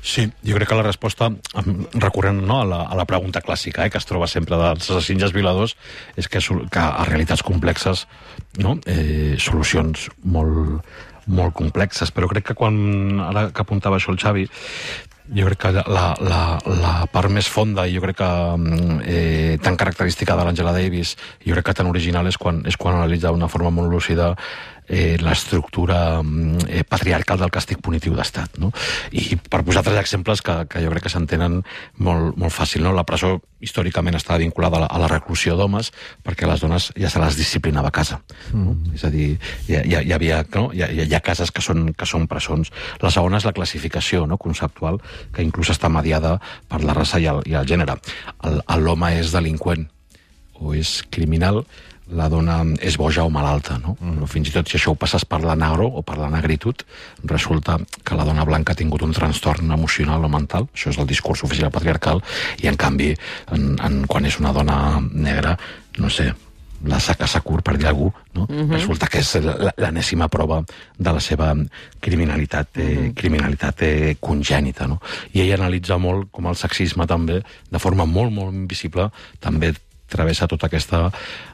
Sí, 0.02 0.26
jo 0.46 0.56
crec 0.56 0.70
que 0.72 0.78
la 0.80 0.86
resposta, 0.86 1.28
em, 1.60 1.84
recurrent 2.00 2.40
no, 2.40 2.62
a, 2.62 2.66
la, 2.66 2.80
a 2.88 2.96
la 2.98 3.06
pregunta 3.06 3.44
clàssica 3.46 3.86
eh, 3.86 3.92
que 3.94 4.00
es 4.00 4.08
troba 4.10 4.30
sempre 4.32 4.58
dels 4.58 4.88
assassins 4.88 5.36
violadors, 5.36 5.76
és 6.18 6.30
que, 6.32 6.42
que 6.42 6.82
a 6.82 7.06
realitats 7.06 7.44
complexes, 7.46 8.08
no, 8.64 8.78
eh, 8.90 9.36
solucions 9.44 10.08
molt, 10.24 10.82
molt 11.28 11.56
complexes. 11.58 12.12
Però 12.16 12.30
crec 12.32 12.50
que 12.50 12.58
quan, 12.58 12.76
ara 13.28 13.50
que 13.52 13.64
apuntava 13.64 14.00
això 14.00 14.14
el 14.14 14.20
Xavi, 14.22 14.48
jo 15.36 15.48
crec 15.50 15.60
que 15.60 15.72
la, 15.76 16.06
la, 16.24 16.42
la 16.80 16.94
part 17.12 17.32
més 17.34 17.50
fonda 17.52 17.84
i 17.88 17.96
jo 17.98 18.04
crec 18.06 18.22
que 18.22 18.30
mm, 18.30 19.00
eh, 19.04 19.58
tan 19.64 19.76
característica 19.76 20.38
de 20.40 20.46
l'Angela 20.48 20.72
Davis 20.76 21.18
jo 21.44 21.58
crec 21.58 21.68
que 21.68 21.78
tan 21.82 21.92
original 21.92 22.28
és 22.32 22.40
quan, 22.40 22.62
és 22.68 22.80
quan 22.80 22.96
analitza 22.96 23.34
d'una 23.34 23.52
forma 23.52 23.74
molt 23.76 23.92
lúcida 23.92 24.34
eh, 24.88 25.18
l'estructura 25.20 26.22
mm, 26.24 26.68
eh, 26.68 26.84
patriarcal 26.88 27.40
del 27.42 27.52
càstig 27.52 27.82
punitiu 27.84 28.16
d'estat. 28.16 28.58
No? 28.62 28.72
I 29.12 29.36
per 29.38 29.64
posar 29.68 29.84
tres 29.86 30.00
exemples 30.00 30.42
que, 30.42 30.56
que 30.72 30.82
jo 30.84 30.92
crec 30.94 31.08
que 31.08 31.12
s'entenen 31.14 31.60
molt, 32.04 32.38
molt 32.40 32.54
fàcil. 32.56 32.86
No? 32.86 32.94
La 32.96 33.06
presó 33.08 33.38
històricament 33.64 34.16
estava 34.18 34.40
vinculada 34.42 34.80
a 34.80 34.84
la, 34.86 34.90
a 34.92 35.02
la 35.02 35.10
reclusió 35.12 35.58
d'homes 35.58 35.92
perquè 36.24 36.48
les 36.50 36.64
dones 36.64 36.92
ja 36.96 37.12
se 37.12 37.22
les 37.22 37.40
disciplinava 37.40 37.92
a 37.92 37.96
casa. 38.00 38.22
No? 38.54 38.78
És 38.96 39.04
a 39.08 39.12
dir, 39.14 39.34
hi, 39.68 39.76
hi, 39.82 39.98
hi 40.08 40.16
havia, 40.16 40.44
no? 40.56 40.70
hi, 40.74 40.86
ha, 40.86 40.92
hi 40.92 41.14
ha 41.14 41.24
cases 41.26 41.52
que 41.52 41.64
són, 41.66 41.92
que 41.98 42.08
són 42.10 42.30
presons. 42.32 42.72
La 43.04 43.12
segona 43.14 43.42
és 43.42 43.48
la 43.48 43.56
classificació 43.58 44.26
no? 44.30 44.40
conceptual, 44.40 45.02
que 45.36 45.46
inclús 45.46 45.74
està 45.74 45.92
mediada 45.92 46.38
per 46.70 46.84
la 46.86 46.96
raça 46.98 47.20
i 47.20 47.28
el, 47.30 47.44
i 47.50 47.58
el 47.60 47.68
gènere. 47.68 48.00
L'home 48.78 49.14
és 49.20 49.34
delinqüent 49.36 49.88
o 50.58 50.74
és 50.74 51.02
criminal, 51.14 51.64
la 52.10 52.30
dona 52.30 52.64
és 52.80 52.96
boja 52.98 53.24
o 53.26 53.30
malalta, 53.30 53.78
no? 53.80 53.98
Mm. 54.00 54.18
Però 54.20 54.28
fins 54.28 54.48
i 54.48 54.52
tot 54.56 54.70
si 54.70 54.78
això 54.78 54.92
ho 54.94 54.96
passes 54.96 55.26
per 55.26 55.42
la 55.44 55.56
negro 55.56 55.88
o 55.88 56.02
per 56.02 56.18
la 56.18 56.30
negritud, 56.30 56.84
resulta 57.26 57.78
que 58.04 58.16
la 58.16 58.24
dona 58.24 58.46
blanca 58.46 58.72
ha 58.72 58.76
tingut 58.76 59.02
un 59.04 59.12
trastorn 59.12 59.72
emocional 59.72 60.24
o 60.24 60.30
mental, 60.30 60.68
això 60.74 60.90
és 60.90 60.98
el 60.98 61.08
discurs 61.08 61.44
oficial 61.44 61.72
patriarcal, 61.72 62.22
i 62.64 62.68
en 62.68 62.78
canvi, 62.78 63.16
en, 63.52 63.76
en, 63.84 64.06
quan 64.08 64.26
és 64.26 64.40
una 64.40 64.54
dona 64.54 65.02
negra, 65.12 65.58
no 65.98 66.10
sé, 66.10 66.34
la 66.86 67.00
saca 67.02 67.26
Sakur, 67.26 67.64
per 67.64 67.74
dir 67.76 67.90
cosa, 67.90 68.14
no? 68.36 68.46
Mhm. 68.48 68.72
resulta 68.72 69.08
que 69.08 69.18
és 69.20 69.36
la- 69.42 69.74
l'enèsima 69.78 70.28
prova 70.30 70.64
de 70.98 71.12
la 71.12 71.20
seva 71.20 71.56
criminalitat, 72.00 72.68
eh, 72.78 72.84
Mhm. 73.10 73.14
criminalitat 73.16 73.82
eh, 73.82 74.18
congènita. 74.20 74.88
No? 74.88 75.02
I 75.34 75.42
ell 75.42 75.54
analitza 75.60 75.98
molt 75.98 76.30
com 76.32 76.46
el 76.48 76.56
sexisme 76.56 77.08
també, 77.08 77.42
de 77.72 77.80
forma 77.80 78.06
molt, 78.06 78.32
molt 78.32 78.54
invisible, 78.54 79.10
també 79.40 79.74
travessa 80.08 80.48
tota 80.48 80.68
aquesta 80.68 81.08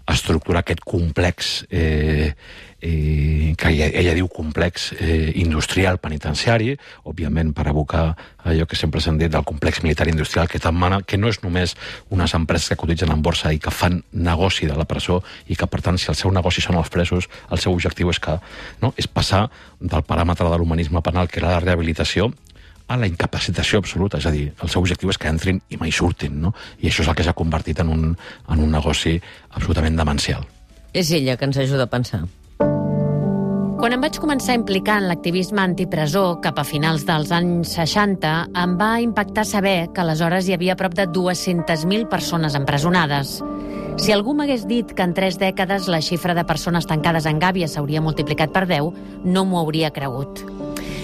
estructura, 0.09 0.61
aquest 0.61 0.83
complex, 0.85 1.65
eh, 1.69 2.33
eh, 2.81 3.55
que 3.57 3.69
ella, 3.69 3.87
ella 3.87 4.13
diu 4.13 4.27
complex 4.27 4.91
eh, 4.99 5.31
industrial 5.39 5.99
penitenciari, 6.03 6.73
òbviament 7.07 7.53
per 7.55 7.69
abocar 7.71 8.05
allò 8.43 8.67
que 8.67 8.75
sempre 8.75 9.01
s'han 9.01 9.17
dit 9.21 9.31
del 9.31 9.45
complex 9.47 9.81
militar 9.83 10.09
industrial 10.11 10.49
que 10.51 10.59
tan 10.59 10.75
mana, 10.75 11.01
que 11.01 11.17
no 11.17 11.31
és 11.31 11.39
només 11.43 11.77
unes 12.11 12.35
empreses 12.35 12.69
que 12.69 12.79
cotitzen 12.79 13.13
en 13.15 13.23
borsa 13.23 13.53
i 13.55 13.61
que 13.63 13.71
fan 13.71 14.01
negoci 14.11 14.67
de 14.67 14.77
la 14.77 14.85
presó 14.85 15.21
i 15.47 15.55
que, 15.55 15.67
per 15.67 15.81
tant, 15.81 15.97
si 15.97 16.11
el 16.11 16.19
seu 16.19 16.31
negoci 16.31 16.61
són 16.61 16.77
els 16.79 16.91
presos, 16.91 17.29
el 17.49 17.63
seu 17.63 17.71
objectiu 17.71 18.11
és 18.11 18.19
que 18.19 18.37
no, 18.83 18.93
és 18.97 19.07
passar 19.07 19.47
del 19.79 20.03
paràmetre 20.03 20.49
de 20.51 20.59
l'humanisme 20.59 21.01
penal, 21.01 21.31
que 21.31 21.39
era 21.39 21.55
la 21.55 21.63
rehabilitació, 21.63 22.33
a 22.93 22.99
la 23.01 23.10
incapacitació 23.10 23.82
absoluta, 23.82 24.19
és 24.21 24.27
a 24.29 24.34
dir, 24.34 24.51
el 24.53 24.69
seu 24.69 24.84
objectiu 24.84 25.10
és 25.10 25.17
que 25.17 25.32
entrin 25.32 25.60
i 25.73 25.79
mai 25.82 25.91
surtin, 25.91 26.39
no? 26.45 26.53
I 26.79 26.91
això 26.91 27.03
és 27.03 27.10
el 27.10 27.17
que 27.17 27.25
s'ha 27.25 27.36
convertit 27.38 27.82
en 27.82 27.89
un, 27.89 28.06
en 28.13 28.63
un 28.63 28.71
negoci 28.71 29.17
absolutament 29.51 29.97
demencial. 29.97 30.45
És 30.93 31.10
ella 31.12 31.36
que 31.38 31.49
ens 31.49 31.58
ajuda 31.58 31.88
a 31.89 31.91
pensar. 31.91 32.23
Quan 33.84 33.91
em 33.97 33.99
vaig 33.99 34.15
començar 34.21 34.53
a 34.53 34.60
implicar 34.62 35.01
en 35.01 35.10
l'activisme 35.10 35.60
antipresó 35.60 36.38
cap 36.39 36.62
a 36.62 36.63
finals 36.63 37.03
dels 37.03 37.34
anys 37.36 37.73
60, 37.75 38.29
em 38.62 38.75
va 38.79 38.93
impactar 39.03 39.43
saber 39.43 39.89
que 39.91 39.99
aleshores 40.06 40.47
hi 40.47 40.56
havia 40.56 40.77
prop 40.79 40.95
de 40.95 41.03
200.000 41.10 42.08
persones 42.08 42.56
empresonades. 42.56 43.41
Si 43.99 44.15
algú 44.15 44.38
m'hagués 44.38 44.63
dit 44.69 44.95
que 44.95 45.03
en 45.03 45.12
tres 45.17 45.36
dècades 45.41 45.89
la 45.91 45.99
xifra 45.99 46.34
de 46.38 46.45
persones 46.47 46.88
tancades 46.88 47.27
en 47.27 47.43
gàbia 47.43 47.67
s'hauria 47.67 48.01
multiplicat 48.01 48.56
per 48.56 48.69
10, 48.71 48.93
no 49.25 49.43
m'ho 49.43 49.60
hauria 49.60 49.91
cregut. 49.91 50.45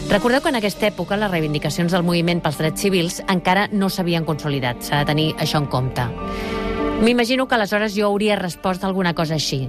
Recordeu 0.09 0.41
que 0.41 0.49
en 0.49 0.57
aquesta 0.57 0.87
època 0.87 1.19
les 1.21 1.29
reivindicacions 1.29 1.93
del 1.93 2.01
moviment 2.01 2.39
pels 2.41 2.57
drets 2.57 2.81
civils 2.81 3.19
encara 3.29 3.67
no 3.69 3.91
s'havien 3.93 4.23
consolidat. 4.25 4.81
S'ha 4.81 5.03
de 5.03 5.05
tenir 5.11 5.25
això 5.37 5.59
en 5.61 5.67
compte. 5.69 6.01
M'imagino 7.03 7.45
que 7.47 7.53
aleshores 7.53 7.93
jo 7.93 8.07
hauria 8.07 8.39
respost 8.39 8.83
alguna 8.83 9.13
cosa 9.13 9.35
així. 9.37 9.67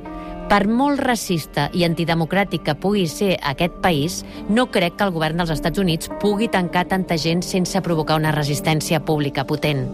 Per 0.48 0.62
molt 0.66 1.02
racista 1.04 1.66
i 1.76 1.84
antidemocràtic 1.84 2.64
que 2.64 2.74
pugui 2.74 3.04
ser 3.06 3.34
aquest 3.46 3.76
país, 3.84 4.22
no 4.48 4.70
crec 4.72 4.96
que 4.96 5.04
el 5.04 5.12
govern 5.12 5.36
dels 5.38 5.52
Estats 5.52 5.78
Units 5.78 6.08
pugui 6.22 6.48
tancar 6.48 6.86
tanta 6.88 7.18
gent 7.20 7.44
sense 7.44 7.82
provocar 7.84 8.16
una 8.16 8.32
resistència 8.32 9.02
pública 9.04 9.44
potent. 9.44 9.84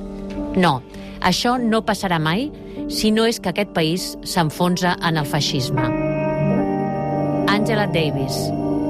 No, 0.54 0.78
això 1.20 1.56
no 1.58 1.82
passarà 1.82 2.20
mai 2.22 2.52
si 2.88 3.10
no 3.10 3.26
és 3.26 3.42
que 3.42 3.50
aquest 3.50 3.74
país 3.74 4.14
s'enfonsa 4.22 4.94
en 5.02 5.18
el 5.18 5.26
feixisme. 5.26 5.90
Angela 7.50 7.90
Davis. 7.90 8.46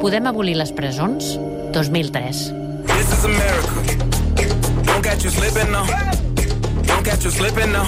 Podem 0.07 0.27
abolir 0.31 0.55
les 0.55 0.71
presons? 0.71 1.33
2003. 1.75 2.53
This 2.87 3.09
is 3.11 3.25
America. 3.25 3.75
Don't 4.87 5.03
catch 5.03 5.25
you 5.25 5.31
slipping 5.31 5.73
now. 5.73 5.85
Don't 6.87 7.03
catch 7.03 7.25
you 7.25 7.31
slipping 7.33 7.73
now. 7.73 7.83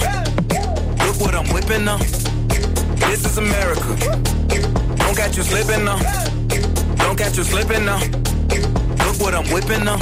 Look 1.05 1.21
what 1.21 1.33
I'm 1.33 1.47
whipping 1.53 1.85
now. 1.85 1.97
This 3.07 3.23
is 3.23 3.37
America. 3.37 3.95
Don't 4.97 5.15
catch 5.15 5.37
you 5.37 5.43
slipping 5.43 5.85
now. 5.85 5.97
Don't 6.97 7.17
catch 7.17 7.37
you 7.37 7.45
slipping 7.45 7.85
now. 7.85 8.01
Look 9.05 9.21
what 9.21 9.33
I'm 9.33 9.47
whipping 9.53 9.85
now. 9.85 9.95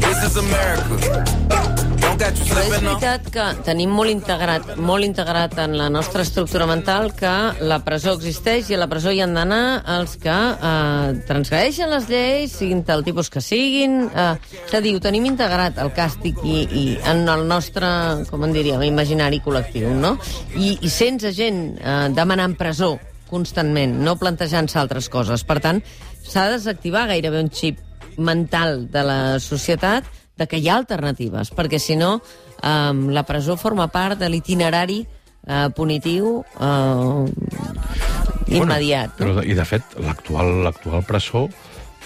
This 0.00 0.24
is 0.24 0.38
America. 0.38 1.79
Però 2.20 2.60
és 2.60 2.82
veritat 2.84 3.28
que 3.32 3.44
tenim 3.64 3.94
molt 3.96 4.12
integrat, 4.12 4.74
molt 4.76 5.06
integrat 5.06 5.54
en 5.62 5.72
la 5.78 5.86
nostra 5.88 6.20
estructura 6.20 6.66
mental 6.68 7.14
que 7.16 7.30
la 7.64 7.78
presó 7.80 8.12
existeix 8.18 8.68
i 8.68 8.76
a 8.76 8.80
la 8.82 8.90
presó 8.90 9.08
hi 9.08 9.22
han 9.24 9.32
d'anar 9.38 9.60
els 9.94 10.18
que 10.20 10.34
eh, 10.34 11.14
transgredeixen 11.30 11.88
les 11.88 12.10
lleis, 12.12 12.58
siguin 12.60 12.84
del 12.84 13.06
tipus 13.08 13.32
que 13.32 13.40
siguin. 13.40 14.02
Eh, 14.12 14.36
és 14.66 14.76
a 14.76 14.82
dir, 14.84 14.92
ho 14.98 15.00
tenim 15.00 15.30
integrat, 15.30 15.80
el 15.80 15.94
càstig, 15.96 16.44
i, 16.44 16.60
i 16.68 16.84
en 17.08 17.24
el 17.24 17.46
nostre, 17.48 17.88
com 18.28 18.44
en 18.44 18.52
diríem, 18.52 18.84
imaginari 18.84 19.40
col·lectiu, 19.40 19.88
no? 19.96 20.18
I, 20.60 20.76
i 20.76 20.92
sense 20.92 21.32
gent 21.32 21.64
eh, 21.80 21.98
demanant 22.12 22.58
presó 22.60 22.98
constantment, 23.32 23.96
no 24.04 24.18
plantejant-se 24.20 24.76
altres 24.76 25.08
coses. 25.08 25.48
Per 25.48 25.62
tant, 25.64 25.80
s'ha 26.20 26.50
de 26.50 26.58
desactivar 26.58 27.08
gairebé 27.14 27.40
un 27.40 27.48
xip 27.48 27.80
mental 28.20 28.90
de 28.92 29.08
la 29.08 29.20
societat 29.40 30.19
de 30.40 30.48
que 30.48 30.58
hi 30.58 30.68
ha 30.72 30.76
alternatives, 30.80 31.52
perquè 31.52 31.78
si 31.78 31.96
no 32.00 32.16
eh, 32.18 32.92
la 33.12 33.22
presó 33.28 33.56
forma 33.60 33.86
part 33.92 34.18
de 34.20 34.28
l'itinerari 34.32 35.02
eh, 35.04 35.68
punitiu 35.76 36.40
eh, 36.58 38.56
immediat. 38.56 39.16
Però, 39.18 39.34
de- 39.40 39.46
I, 39.50 39.54
de 39.58 39.64
fet, 39.68 39.96
l'actual 40.02 40.62
l'actual 40.64 41.04
presó 41.06 41.46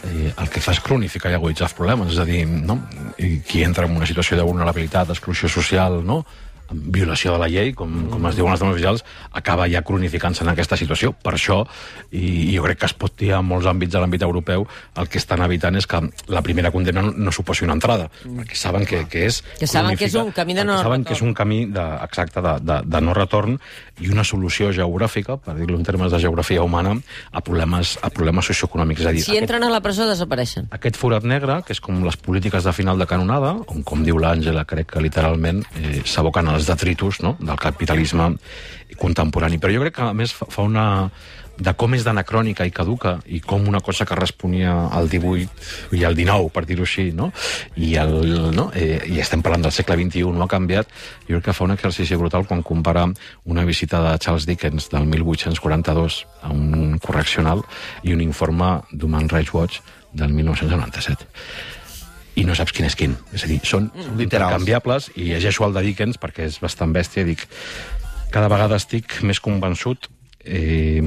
eh, 0.05 0.33
el 0.37 0.51
que 0.53 0.61
fa 0.61 0.75
és 0.75 0.83
cronificar 0.85 1.31
i 1.33 1.39
aguditzar 1.39 1.69
els 1.71 1.77
problemes. 1.79 2.13
És 2.13 2.19
a 2.21 2.27
dir, 2.29 2.43
no? 2.47 2.81
I 3.19 3.39
qui 3.47 3.63
entra 3.65 3.87
en 3.89 3.97
una 3.97 4.07
situació 4.09 4.37
de 4.37 4.45
vulnerabilitat, 4.47 5.09
d'exclusió 5.09 5.49
social, 5.49 6.03
no? 6.05 6.25
Amb 6.71 6.89
violació 6.95 7.35
de 7.35 7.43
la 7.43 7.49
llei, 7.51 7.73
com, 7.77 7.93
com 8.11 8.27
es 8.31 8.39
diuen 8.39 8.55
les 8.55 8.63
normes 8.63 8.77
oficials, 8.79 9.05
acaba 9.33 9.69
ja 9.71 9.83
cronificant-se 9.87 10.45
en 10.45 10.53
aquesta 10.53 10.79
situació. 10.81 11.13
Per 11.25 11.35
això, 11.37 11.61
i, 12.11 12.51
i 12.51 12.57
jo 12.57 12.65
crec 12.67 12.81
que 12.83 12.89
es 12.91 12.97
pot 12.97 13.17
dir 13.21 13.33
en 13.37 13.47
molts 13.47 13.69
àmbits 13.71 13.93
de 13.95 14.03
l'àmbit 14.03 14.25
europeu, 14.27 14.67
el 15.01 15.09
que 15.11 15.21
estan 15.21 15.43
evitant 15.45 15.77
és 15.77 15.89
que 15.91 16.01
la 16.33 16.43
primera 16.43 16.73
condemna 16.75 17.03
no, 17.05 17.13
no 17.17 17.33
suposi 17.35 17.65
una 17.67 17.77
entrada, 17.77 18.09
perquè 18.25 18.59
saben 18.59 18.87
que, 18.89 19.05
que 19.11 19.27
és... 19.29 19.43
Que 19.59 19.69
saben 19.71 19.99
que 19.99 20.09
és 20.09 20.17
un 20.19 20.33
camí 20.35 20.57
de 20.57 20.65
no 20.65 20.79
Saben 20.83 21.05
que 21.05 21.15
és 21.17 21.23
un 21.25 21.35
camí 21.35 21.65
de, 21.73 21.85
exacte 22.05 22.43
de, 22.45 22.57
de, 22.65 22.81
de 22.87 23.01
no 23.05 23.15
retorn 23.17 23.59
i 24.03 24.11
una 24.11 24.25
solució 24.27 24.73
geogràfica, 24.75 25.37
per 25.41 25.55
dir-ho 25.59 25.77
en 25.79 25.85
termes 25.87 26.13
de 26.13 26.19
geografia 26.23 26.63
humana, 26.65 26.97
a 27.31 27.43
problemes, 27.45 27.95
a 28.03 28.11
problemes 28.15 28.49
socioeconòmics. 28.51 29.05
És 29.05 29.07
a 29.07 29.15
dir, 29.15 29.23
Si 29.25 29.39
entren 29.39 29.63
a 29.65 29.71
la 29.71 29.81
presó, 29.85 30.07
desapareixen. 30.09 30.69
aquest 30.75 30.99
forat 30.99 31.25
negre, 31.25 31.61
que 31.67 31.73
és 31.77 31.81
com 31.81 32.03
les 32.05 32.17
polítiques 32.17 32.65
de 32.65 32.73
final 32.75 32.99
de 32.99 33.07
canonada, 33.11 33.55
on, 33.71 33.85
com 33.87 34.03
diu 34.07 34.19
l'Àngela, 34.19 34.65
crec 34.69 34.93
que 34.95 35.03
literalment 35.05 35.63
eh, 35.79 36.03
s'aboquen 36.05 36.51
als 36.55 36.69
detritus 36.71 37.21
no? 37.25 37.37
del 37.41 37.59
capitalisme 37.61 38.35
contemporani. 38.99 39.59
Però 39.59 39.75
jo 39.75 39.83
crec 39.85 39.99
que, 39.99 40.11
a 40.11 40.17
més, 40.17 40.35
fa 40.35 40.63
una 40.63 40.87
de 41.55 41.73
com 41.79 41.93
és 41.95 42.03
d'anacrònica 42.03 42.67
i 42.67 42.73
caduca 42.75 43.15
i 43.31 43.39
com 43.41 43.69
una 43.71 43.81
cosa 43.85 44.05
que 44.07 44.17
responia 44.19 44.73
al 44.91 45.09
18 45.11 45.95
i 45.95 46.03
al 46.05 46.17
19, 46.19 46.51
per 46.55 46.65
dir-ho 46.67 46.87
així, 46.87 47.11
no? 47.15 47.31
I, 47.77 47.95
el, 48.01 48.51
no? 48.57 48.71
Eh, 48.75 48.99
I 49.07 49.21
estem 49.23 49.43
parlant 49.45 49.67
del 49.67 49.75
segle 49.75 49.97
XXI, 50.01 50.33
no 50.35 50.49
ha 50.49 50.51
canviat. 50.51 50.91
Jo 51.29 51.39
crec 51.39 51.51
que 51.51 51.57
fa 51.57 51.67
un 51.69 51.77
exercici 51.77 52.19
brutal 52.19 52.49
quan 52.51 52.65
compara 52.67 53.07
una 53.45 53.65
visita 53.69 54.03
de 54.03 54.17
Charles 54.19 54.49
Dickens 54.51 54.91
del 54.91 55.07
1842 55.07 56.25
a 56.43 56.51
un 56.51 56.99
correccional 56.99 57.63
i 58.03 58.15
un 58.17 58.25
informe 58.25 58.81
d'Human 58.91 59.31
Rights 59.31 59.55
Watch 59.55 59.81
del 60.15 60.35
1997 60.35 61.74
i 62.35 62.45
no 62.47 62.55
saps 62.59 62.75
quin 62.75 62.89
és 62.89 62.97
quin. 62.99 63.15
És 63.33 63.45
a 63.47 63.51
dir, 63.51 63.61
són 63.67 63.91
Literals. 63.95 64.25
intercanviables 64.27 65.11
i 65.15 65.31
llegeixo 65.31 65.67
el 65.69 65.77
de 65.77 65.85
Dickens 65.87 66.19
perquè 66.21 66.49
és 66.51 66.59
bastant 66.63 66.93
bèstia 66.95 67.25
dic 67.27 67.47
cada 68.35 68.49
vegada 68.51 68.79
estic 68.81 69.21
més 69.23 69.39
convençut 69.41 70.09
eh, 70.45 71.01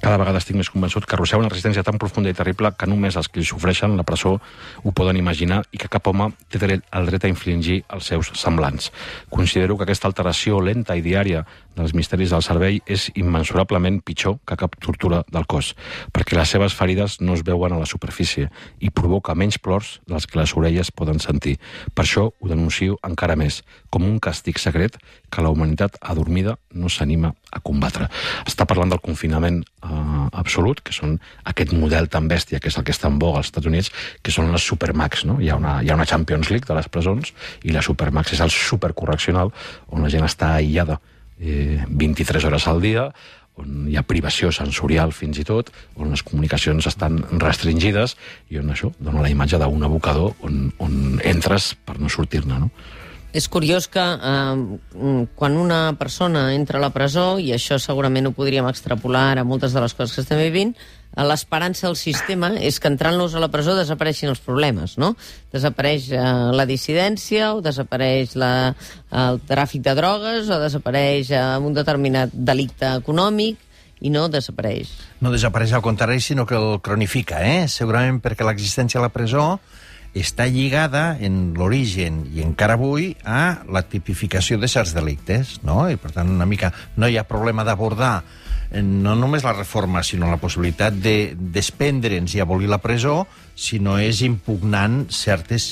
cada 0.00 0.16
vegada 0.16 0.40
estic 0.40 0.56
més 0.56 0.70
convençut 0.72 1.04
que 1.04 1.16
arrossega 1.16 1.42
una 1.42 1.50
resistència 1.50 1.84
tan 1.84 1.98
profunda 2.00 2.30
i 2.32 2.36
terrible 2.36 2.72
que 2.78 2.88
només 2.88 3.16
els 3.20 3.28
que 3.28 3.40
li 3.40 3.46
sofreixen 3.46 3.96
la 3.98 4.04
presó 4.08 4.36
ho 4.40 4.92
poden 4.96 5.18
imaginar 5.20 5.60
i 5.72 5.80
que 5.80 5.90
cap 5.92 6.08
home 6.08 6.30
té 6.48 6.60
dret, 6.62 6.84
el 6.96 7.08
dret 7.10 7.26
a 7.26 7.30
infligir 7.32 7.82
els 7.92 8.08
seus 8.08 8.32
semblants. 8.40 8.90
Considero 9.28 9.76
que 9.76 9.84
aquesta 9.84 10.08
alteració 10.08 10.60
lenta 10.64 10.96
i 10.96 11.04
diària 11.04 11.44
dels 11.76 11.94
misteris 11.96 12.32
del 12.32 12.44
cervell 12.44 12.80
és 12.90 13.08
immensurablement 13.14 14.00
pitjor 14.04 14.38
que 14.46 14.58
cap 14.60 14.76
tortura 14.80 15.22
del 15.28 15.46
cos, 15.50 15.74
perquè 16.12 16.38
les 16.38 16.50
seves 16.56 16.76
ferides 16.76 17.20
no 17.20 17.36
es 17.36 17.44
veuen 17.46 17.76
a 17.76 17.80
la 17.80 17.88
superfície 17.88 18.48
i 18.80 18.90
provoca 18.90 19.36
menys 19.36 19.60
plors 19.60 19.98
dels 20.08 20.26
que 20.26 20.40
les 20.40 20.56
orelles 20.56 20.92
poden 20.92 21.20
sentir. 21.20 21.58
Per 21.94 22.04
això 22.06 22.30
ho 22.32 22.50
denuncio 22.50 22.98
encara 23.06 23.36
més, 23.36 23.62
com 23.90 24.08
un 24.08 24.18
càstig 24.20 24.58
secret 24.58 24.98
que 25.30 25.44
la 25.44 25.52
humanitat 25.52 26.00
adormida 26.00 26.58
no 26.72 26.88
s'anima 26.88 27.34
a 27.50 27.60
combatre. 27.64 28.08
Està 28.48 28.66
parlant 28.68 28.92
del 28.92 29.02
confinament 29.02 29.60
eh, 29.62 29.90
absolut, 30.32 30.82
que 30.86 30.94
són 30.94 31.18
aquest 31.50 31.74
model 31.76 32.08
tan 32.12 32.28
bèstia, 32.30 32.60
que 32.60 32.70
és 32.70 32.78
el 32.78 32.86
que 32.86 32.94
està 32.94 33.10
en 33.10 33.18
boga 33.22 33.40
als 33.40 33.50
Estats 33.50 33.70
Units, 33.70 33.90
que 34.22 34.34
són 34.34 34.52
les 34.54 34.66
Supermax, 34.66 35.26
no? 35.28 35.40
Hi 35.42 35.50
ha 35.50 35.58
una, 35.60 35.80
hi 35.82 35.90
ha 35.90 35.98
una 35.98 36.08
Champions 36.08 36.52
League 36.52 36.68
de 36.68 36.78
les 36.78 36.88
presons 36.92 37.34
i 37.64 37.74
la 37.74 37.84
Supermax 37.84 38.36
és 38.36 38.44
el 38.44 38.54
supercorreccional 38.54 39.52
on 39.90 40.04
la 40.04 40.12
gent 40.12 40.26
està 40.26 40.54
aïllada 40.56 41.00
eh, 41.40 41.82
23 41.88 42.46
hores 42.46 42.66
al 42.70 42.80
dia, 42.84 43.10
on 43.60 43.88
hi 43.90 43.96
ha 43.98 44.06
privació 44.06 44.50
sensorial 44.54 45.12
fins 45.16 45.40
i 45.40 45.44
tot, 45.44 45.72
on 46.00 46.12
les 46.14 46.22
comunicacions 46.26 46.86
estan 46.88 47.18
restringides 47.42 48.16
i 48.50 48.60
on 48.60 48.70
això 48.72 48.92
dona 48.98 49.24
la 49.24 49.32
imatge 49.32 49.60
d'un 49.60 49.84
abocador 49.88 50.32
on, 50.46 50.70
on 50.78 51.20
entres 51.26 51.74
per 51.84 51.98
no 52.00 52.08
sortir-ne, 52.12 52.62
no? 52.62 52.70
És 53.32 53.46
curiós 53.48 53.86
que 53.86 54.02
eh, 54.02 55.26
quan 55.38 55.58
una 55.58 55.80
persona 55.98 56.48
entra 56.54 56.80
a 56.80 56.82
la 56.82 56.90
presó, 56.90 57.38
i 57.38 57.52
això 57.54 57.78
segurament 57.78 58.26
ho 58.26 58.34
podríem 58.34 58.66
extrapolar 58.66 59.38
a 59.38 59.44
moltes 59.46 59.76
de 59.76 59.82
les 59.84 59.94
coses 59.94 60.16
que 60.16 60.24
estem 60.24 60.40
vivint, 60.42 60.74
eh, 60.74 61.22
l'esperança 61.22 61.86
del 61.86 61.98
sistema 62.00 62.50
és 62.58 62.80
que 62.82 62.90
entrant-los 62.90 63.36
a 63.36 63.42
la 63.42 63.50
presó 63.52 63.76
desapareixin 63.78 64.32
els 64.32 64.42
problemes, 64.42 64.98
no? 64.98 65.14
Desapareix 65.54 66.10
eh, 66.10 66.26
la 66.58 66.66
dissidència, 66.66 67.54
o 67.54 67.62
desapareix 67.62 68.34
la, 68.34 68.52
el 69.14 69.42
tràfic 69.46 69.86
de 69.86 69.94
drogues, 69.98 70.50
o 70.50 70.58
desapareix 70.62 71.30
eh, 71.30 71.42
un 71.62 71.76
determinat 71.76 72.34
delicte 72.34 72.96
econòmic, 72.98 73.66
i 74.00 74.08
no 74.08 74.26
desapareix. 74.32 74.90
No 75.20 75.30
desapareix 75.30 75.74
al 75.76 75.84
contrari, 75.84 76.22
sinó 76.24 76.46
que 76.48 76.56
el 76.56 76.80
cronifica, 76.80 77.42
eh? 77.44 77.68
Segurament 77.68 78.22
perquè 78.24 78.46
l'existència 78.48 78.98
a 78.98 79.04
la 79.04 79.12
presó 79.12 79.60
està 80.14 80.46
lligada 80.50 81.14
en 81.22 81.52
l'origen 81.54 82.24
i 82.34 82.42
encara 82.42 82.74
avui 82.78 83.12
a 83.22 83.62
la 83.70 83.84
tipificació 83.86 84.58
de 84.58 84.68
certs 84.68 84.94
delictes, 84.96 85.58
no? 85.62 85.84
I 85.90 85.98
per 86.00 86.10
tant 86.16 86.30
una 86.32 86.48
mica 86.50 86.72
no 86.96 87.08
hi 87.08 87.18
ha 87.18 87.28
problema 87.28 87.64
d'abordar 87.66 88.22
no 88.70 89.16
només 89.18 89.42
la 89.42 89.52
reforma, 89.52 90.02
sinó 90.06 90.28
la 90.30 90.38
possibilitat 90.38 90.94
de 91.02 91.34
desprendre'ns 91.34 92.36
i 92.36 92.42
abolir 92.42 92.68
la 92.70 92.78
presó 92.78 93.24
si 93.60 93.80
no 93.82 93.96
és 94.00 94.22
impugnant 94.24 95.02
certes 95.12 95.66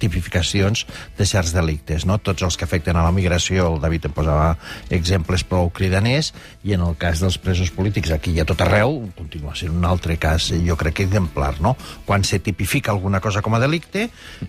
tipificacions 0.00 0.86
de 1.18 1.26
certs 1.28 1.52
delictes, 1.54 2.06
no? 2.08 2.16
Tots 2.18 2.42
els 2.42 2.56
que 2.58 2.66
afecten 2.66 2.96
a 2.96 3.04
la 3.04 3.12
migració, 3.14 3.68
el 3.70 3.78
David 3.82 4.08
en 4.08 4.16
posava 4.16 4.48
exemples 4.90 5.44
prou 5.46 5.70
cridaners, 5.70 6.32
i 6.66 6.74
en 6.74 6.82
el 6.86 6.96
cas 6.98 7.22
dels 7.22 7.38
presos 7.38 7.70
polítics, 7.76 8.10
aquí 8.10 8.32
i 8.34 8.40
a 8.42 8.48
tot 8.48 8.64
arreu, 8.64 8.96
continua 9.18 9.54
sent 9.54 9.76
un 9.76 9.86
altre 9.86 10.16
cas, 10.18 10.50
eh, 10.50 10.62
jo 10.66 10.78
crec 10.80 10.96
que 10.98 11.06
exemplar, 11.06 11.60
no? 11.60 11.76
Quan 12.08 12.24
se 12.24 12.40
tipifica 12.40 12.90
alguna 12.90 13.20
cosa 13.20 13.44
com 13.46 13.54
a 13.54 13.62
delicte, 13.62 14.08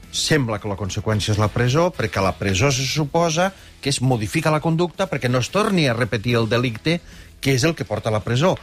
sembla 0.09 0.57
que 0.57 0.71
la 0.71 0.79
conseqüència 0.79 1.35
és 1.35 1.43
la 1.43 1.51
presó, 1.53 1.91
perquè 1.93 2.23
la 2.23 2.33
presó 2.39 2.71
se 2.71 2.87
suposa 2.87 3.51
que 3.81 3.89
es 3.89 4.01
modifica 4.01 4.53
la 4.53 4.61
conducta 4.61 5.09
perquè 5.09 5.27
no 5.27 5.41
es 5.41 5.49
torni 5.49 5.87
a 5.89 5.97
repetir 5.97 6.37
el 6.37 6.47
delicte 6.47 7.01
que 7.41 7.57
és 7.57 7.65
el 7.67 7.75
que 7.75 7.85
porta 7.89 8.09
a 8.09 8.15
la 8.15 8.23
presó. 8.23 8.55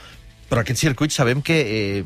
però 0.48 0.62
aquest 0.62 0.80
circuit 0.80 1.12
sabem 1.12 1.42
que, 1.44 1.56
eh, 1.60 2.04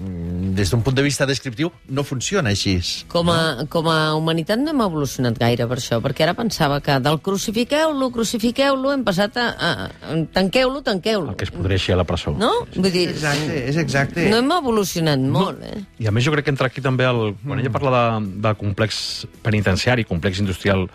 des 0.58 0.70
d'un 0.72 0.82
punt 0.82 0.96
de 0.96 1.02
vista 1.06 1.26
descriptiu, 1.30 1.70
no 1.86 2.02
funciona 2.02 2.50
així. 2.50 2.80
Com 3.06 3.30
a, 3.30 3.66
com 3.70 3.86
a 3.86 4.16
humanitat 4.18 4.58
no 4.58 4.72
hem 4.72 4.82
evolucionat 4.82 5.38
gaire 5.38 5.68
per 5.70 5.78
això, 5.78 6.00
perquè 6.02 6.24
ara 6.26 6.34
pensava 6.34 6.80
que 6.82 6.96
del 6.98 7.20
crucifiqueu-lo, 7.22 8.10
crucifiqueu-lo, 8.10 8.90
hem 8.96 9.04
passat 9.06 9.38
a... 9.38 9.46
a, 9.54 9.70
a 9.86 10.16
tanqueu-lo, 10.34 10.82
tanqueu-lo. 10.82 11.30
El 11.30 11.38
que 11.38 11.46
es 11.46 11.54
podreixi 11.54 11.94
a 11.94 12.00
la 12.00 12.06
presó. 12.08 12.34
No? 12.34 12.50
Vull 12.74 12.90
dir, 12.90 13.08
Exacte, 13.14 13.62
és 13.70 13.78
exacte. 13.78 14.26
no 14.28 14.42
hem 14.42 14.50
evolucionat 14.58 15.22
molt, 15.22 15.62
eh? 15.62 15.78
I 16.02 16.10
a 16.10 16.14
més 16.14 16.26
jo 16.26 16.34
crec 16.34 16.50
que 16.50 16.54
entra 16.56 16.66
aquí 16.66 16.82
també, 16.82 17.06
el, 17.06 17.36
quan 17.46 17.62
ella 17.62 17.70
parla 17.70 17.94
de, 17.94 18.26
de 18.42 18.54
complex 18.58 19.02
penitenciari, 19.46 20.02
complex 20.02 20.42
industrial 20.42 20.88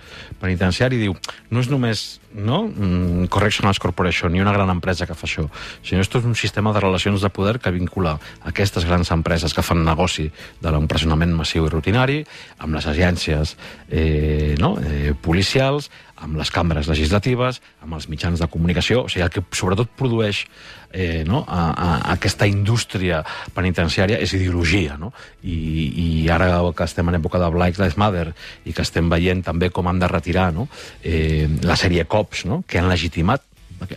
penitenciari, 0.43 0.99
diu, 0.99 1.15
no 1.49 1.63
és 1.63 1.71
només 1.71 2.19
no? 2.37 2.63
Mm, 2.69 3.25
Correctional 3.33 3.77
Corporation 3.79 4.31
ni 4.31 4.39
una 4.39 4.53
gran 4.53 4.69
empresa 4.69 5.07
que 5.09 5.17
fa 5.17 5.25
això, 5.27 5.47
sinó 5.83 6.05
és 6.05 6.13
un 6.23 6.35
sistema 6.35 6.71
de 6.71 6.79
relacions 6.79 7.21
de 7.21 7.31
poder 7.33 7.57
que 7.59 7.73
vincula 7.73 8.17
aquestes 8.45 8.85
grans 8.85 9.11
empreses 9.11 9.53
que 9.53 9.65
fan 9.65 9.83
negoci 9.83 10.29
de 10.61 10.71
l'empresonament 10.71 11.33
massiu 11.35 11.65
i 11.65 11.73
rutinari 11.73 12.21
amb 12.59 12.77
les 12.77 12.87
agències 12.87 13.57
eh, 13.89 14.55
no? 14.61 14.77
eh, 14.79 15.13
policials, 15.19 15.89
amb 16.17 16.37
les 16.37 16.51
cambres 16.53 16.87
legislatives, 16.87 17.61
amb 17.81 17.97
els 17.97 18.07
mitjans 18.09 18.39
de 18.39 18.47
comunicació, 18.47 19.03
o 19.05 19.09
sigui, 19.09 19.25
el 19.25 19.33
que 19.33 19.43
sobretot 19.51 19.89
produeix 19.97 20.45
eh, 20.91 21.23
no? 21.27 21.43
a, 21.47 21.71
a, 21.71 21.89
aquesta 22.13 22.47
indústria 22.47 23.23
penitenciària 23.55 24.19
és 24.23 24.33
ideologia, 24.37 24.97
no? 24.99 25.11
I, 25.43 25.57
i 25.57 26.07
ara 26.33 26.61
que 26.75 26.87
estem 26.87 27.09
en 27.09 27.19
època 27.19 27.41
de 27.41 27.49
Black 27.53 27.79
Lives 27.79 27.97
Matter 27.97 28.31
i 28.65 28.73
que 28.73 28.85
estem 28.85 29.09
veient 29.11 29.43
també 29.45 29.71
com 29.73 29.87
han 29.87 29.99
de 29.99 30.09
retirar 30.11 30.51
no? 30.53 30.67
eh, 31.03 31.47
la 31.63 31.77
sèrie 31.79 32.07
Cops, 32.07 32.45
no? 32.45 32.63
que 32.67 32.79
han 32.79 32.89
legitimat 32.89 33.43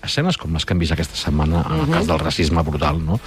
escenes 0.04 0.36
com 0.36 0.52
les 0.52 0.66
que 0.66 0.74
hem 0.74 0.80
vist 0.82 0.92
aquesta 0.92 1.16
setmana 1.16 1.62
en 1.64 1.78
el 1.80 1.92
cas 1.92 2.06
del 2.08 2.18
racisme 2.20 2.62
brutal 2.66 2.98
no? 3.04 3.18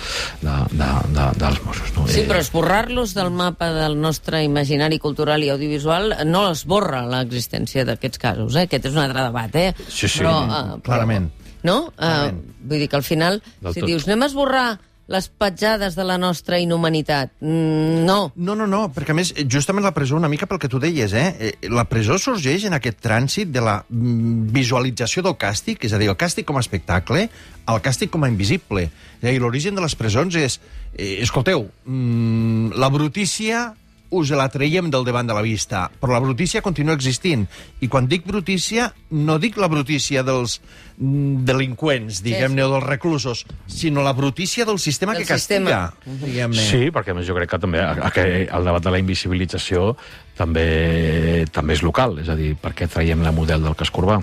de, 0.41 0.53
de, 0.71 0.89
de, 1.15 1.27
dels 1.41 1.61
Mossos. 1.65 1.93
No? 1.95 2.07
Sí, 2.07 2.21
Eh, 2.23 2.27
però 2.29 2.39
esborrar-los 2.39 3.15
del 3.17 3.31
mapa 3.33 3.71
del 3.73 3.97
nostre 3.99 4.43
imaginari 4.45 4.99
cultural 5.01 5.43
i 5.43 5.49
audiovisual 5.49 6.13
no 6.29 6.45
esborra 6.51 7.01
l'existència 7.09 7.87
d'aquests 7.89 8.21
casos, 8.21 8.55
eh? 8.55 8.67
Aquest 8.69 8.91
és 8.91 8.93
un 8.93 9.01
altre 9.03 9.25
debat, 9.25 9.55
eh? 9.55 9.71
Sí, 9.87 10.07
sí. 10.07 10.21
Però, 10.21 10.35
eh, 10.45 10.77
Clarament. 10.85 11.31
No? 11.63 11.93
Uh, 11.97 12.31
vull 12.63 12.83
dir 12.83 12.89
que 12.91 12.99
al 12.99 13.05
final, 13.07 13.41
Del 13.61 13.73
si 13.73 13.81
tot. 13.81 13.89
dius 13.89 14.07
anem 14.07 14.25
a 14.25 14.31
esborrar 14.31 14.67
les 15.11 15.27
petjades 15.27 15.97
de 15.99 16.03
la 16.07 16.15
nostra 16.17 16.59
inhumanitat, 16.63 17.33
mm, 17.41 18.05
no. 18.07 18.31
No, 18.35 18.55
no, 18.55 18.67
no, 18.67 18.85
perquè 18.95 19.11
a 19.11 19.17
més, 19.17 19.33
justament 19.51 19.83
la 19.83 19.91
presó, 19.91 20.15
una 20.15 20.29
mica 20.31 20.47
pel 20.47 20.61
que 20.63 20.69
tu 20.71 20.79
deies, 20.79 21.11
eh? 21.13 21.25
eh, 21.39 21.69
la 21.69 21.83
presó 21.91 22.17
sorgeix 22.17 22.63
en 22.69 22.77
aquest 22.77 23.01
trànsit 23.03 23.51
de 23.51 23.61
la 23.61 23.81
mm, 23.83 24.47
visualització 24.55 25.25
del 25.27 25.35
càstig, 25.35 25.83
és 25.83 25.93
a 25.93 25.99
dir, 25.99 26.07
el 26.07 26.19
càstig 26.19 26.47
com 26.47 26.57
a 26.57 26.63
espectacle, 26.63 27.27
el 27.67 27.83
càstig 27.83 28.13
com 28.13 28.23
a 28.23 28.31
invisible. 28.31 28.87
És 29.19 29.27
a 29.27 29.31
dir, 29.31 29.43
l'origen 29.43 29.75
de 29.75 29.83
les 29.83 29.95
presons 29.99 30.35
és, 30.39 30.59
eh, 30.95 31.17
escolteu, 31.21 31.67
mm, 31.83 32.79
la 32.79 32.89
brutícia 32.89 33.73
us 34.13 34.29
la 34.37 34.45
traiem 34.53 34.89
del 34.93 35.03
davant 35.07 35.27
de 35.27 35.33
la 35.33 35.41
vista, 35.41 35.87
però 35.99 36.13
la 36.13 36.21
brutícia 36.23 36.61
continua 36.61 36.93
existint. 36.93 37.47
I 37.81 37.87
quan 37.89 38.05
dic 38.07 38.25
brutícia, 38.29 38.91
no 39.11 39.39
dic 39.41 39.57
la 39.57 39.67
brutícia 39.71 40.23
dels 40.23 40.59
mm, 40.97 41.43
delinqüents, 41.47 42.21
diguem-ne, 42.23 42.63
o 42.63 42.71
dels 42.75 42.85
reclusos, 42.87 43.45
sinó 43.67 44.03
la 44.05 44.13
brutícia 44.13 44.65
del 44.65 44.79
sistema 44.79 45.13
Del 45.13 45.23
que 45.23 45.33
castiga, 45.33 45.89
sistema. 45.95 46.19
diguem-ne. 46.25 46.61
Sí, 46.69 46.91
perquè 46.93 47.11
a 47.11 47.17
més 47.17 47.27
jo 47.27 47.35
crec 47.35 47.49
que 47.55 47.59
també 47.59 47.81
a- 47.81 47.91
a- 48.07 48.11
que 48.13 48.27
el 48.45 48.63
debat 48.69 48.83
de 48.83 48.91
la 48.93 48.99
invisibilització 49.01 49.95
també 50.37 51.45
també 51.51 51.73
és 51.73 51.83
local, 51.83 52.17
és 52.19 52.29
a 52.29 52.35
dir, 52.37 52.53
per 52.59 52.73
què 52.77 52.87
traiem 52.89 53.21
la 53.25 53.31
model 53.31 53.63
del 53.63 53.75
cas 53.75 53.91
Corbà? 53.93 54.19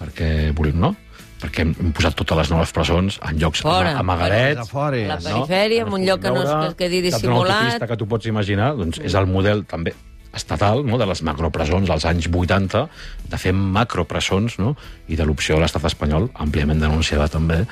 Perquè 0.00 0.52
volem, 0.56 0.78
no? 0.80 0.94
Perquè 1.40 1.64
hem, 1.64 1.74
hem 1.80 1.92
posat 1.96 2.14
totes 2.14 2.36
les 2.36 2.50
noves 2.52 2.72
presons 2.76 3.18
en 3.26 3.38
llocs 3.40 3.62
Fora. 3.64 3.94
ama- 3.96 4.00
amagadets, 4.14 4.60
A 4.60 4.64
fora. 4.68 4.96
La 5.08 5.16
no? 5.16 5.22
perifèria, 5.46 5.86
en 5.86 5.92
un 5.92 6.04
lloc 6.04 6.20
que 6.20 6.28
no 6.30 6.42
es 6.42 6.50
que 6.76 6.84
quedi 6.84 7.00
dissimulat. 7.00 7.80
que 7.88 7.96
tu 7.96 8.06
pots 8.06 8.26
imaginar, 8.26 8.74
doncs 8.76 9.00
és 9.00 9.14
el 9.14 9.26
model 9.26 9.64
també 9.64 9.94
estatal, 10.32 10.84
no?, 10.86 10.96
de 10.98 11.06
les 11.06 11.22
macropresons 11.26 11.90
als 11.90 12.04
anys 12.04 12.28
80, 12.30 12.88
de 13.30 13.38
fer 13.38 13.52
macropresons, 13.52 14.58
no?, 14.60 14.76
i 15.08 15.16
de 15.16 15.24
l'opció 15.26 15.56
de 15.56 15.62
l'estat 15.64 15.84
espanyol, 15.90 16.30
àmpliament 16.38 16.78
denunciada 16.78 17.26
també, 17.28 17.66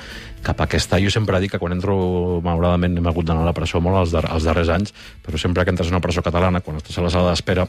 cap 0.48 0.60
a 0.64 0.68
aquesta... 0.68 0.98
Jo 1.02 1.12
sempre 1.12 1.38
dic 1.44 1.52
que 1.54 1.60
quan 1.60 1.76
entro, 1.76 1.94
malauradament, 2.44 2.96
hem 2.98 3.08
hagut 3.10 3.28
d'anar 3.28 3.44
a 3.44 3.50
la 3.50 3.56
presó 3.56 3.82
molt 3.84 4.00
els, 4.02 4.14
dar 4.16 4.24
els 4.32 4.46
darrers 4.48 4.72
anys, 4.72 4.94
però 5.24 5.36
sempre 5.40 5.64
que 5.66 5.74
entres 5.74 5.90
a 5.90 5.94
una 5.94 6.00
presó 6.04 6.24
catalana, 6.24 6.62
quan 6.64 6.80
estàs 6.80 6.96
a 6.98 7.04
la 7.04 7.12
sala 7.12 7.34
d'espera, 7.34 7.66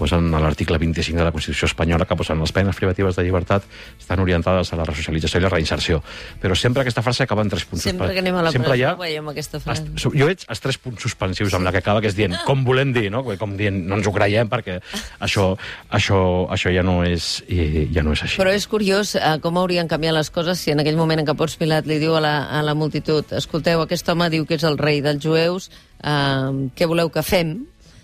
posen 0.00 0.30
a 0.32 0.38
l'article 0.40 0.78
25 0.80 1.18
de 1.20 1.24
la 1.26 1.32
Constitució 1.32 1.66
espanyola 1.68 2.06
que 2.08 2.16
posen 2.16 2.38
les 2.40 2.52
penes 2.56 2.76
privatives 2.78 3.18
de 3.18 3.24
llibertat 3.26 3.66
estan 4.00 4.20
orientades 4.22 4.70
a 4.72 4.78
la 4.80 4.86
resocialització 4.88 5.40
i 5.40 5.44
la 5.44 5.50
reinserció. 5.52 5.98
Però 6.40 6.56
sempre 6.56 6.80
aquesta 6.84 7.02
frase 7.04 7.26
acaba 7.26 7.42
en 7.44 7.50
tres 7.52 7.66
punts. 7.68 7.84
Sempre 7.84 8.08
que 8.14 8.22
anem 8.24 8.38
a 8.40 8.44
la 8.46 8.52
sempre 8.54 8.70
presó 8.72 8.88
ha 8.88 8.94
veiem 9.00 9.28
aquesta 9.28 9.60
frase. 9.60 9.84
es- 9.96 10.06
jo 10.08 10.24
veig 10.30 10.46
els 10.48 10.60
tres 10.64 10.78
punts 10.80 11.02
suspensius 11.04 11.52
amb 11.58 11.68
la 11.68 11.72
que 11.74 11.82
acaba, 11.84 12.00
que 12.00 12.08
és 12.08 12.16
dient, 12.16 12.32
com 12.48 12.64
volem 12.64 12.94
dir, 12.96 13.10
no? 13.12 13.20
Com 13.40 13.56
dient, 13.60 13.76
no 13.90 13.98
ens 14.00 14.08
ho 14.08 14.12
creiem 14.16 14.48
perquè 14.48 14.78
això, 15.20 15.50
això, 15.92 16.20
això 16.48 16.72
ja, 16.72 16.82
no 16.86 17.02
és, 17.04 17.42
ja 17.92 18.02
no 18.06 18.16
és 18.16 18.24
així. 18.24 18.40
Però 18.40 18.52
és 18.56 18.64
curiós 18.72 19.14
eh, 19.20 19.36
com 19.44 19.60
haurien 19.60 19.88
canviat 19.88 20.16
les 20.16 20.32
coses 20.32 20.58
si 20.64 20.72
en 20.72 20.80
aquell 20.80 20.96
moment 20.96 21.20
en 21.20 21.28
què 21.28 21.36
Ponç 21.36 21.58
Pilat 21.60 21.84
li 21.86 22.00
diu 22.00 22.09
a 22.16 22.20
la, 22.24 22.34
a 22.58 22.62
la 22.66 22.74
multitud 22.74 23.32
escolteu, 23.38 23.82
aquest 23.84 24.08
home 24.08 24.28
diu 24.32 24.46
que 24.46 24.56
és 24.58 24.64
el 24.68 24.78
rei 24.78 25.00
dels 25.04 25.22
jueus, 25.24 25.70
eh, 26.02 26.70
què 26.76 26.86
voleu 26.90 27.10
que 27.14 27.22
fem? 27.26 27.58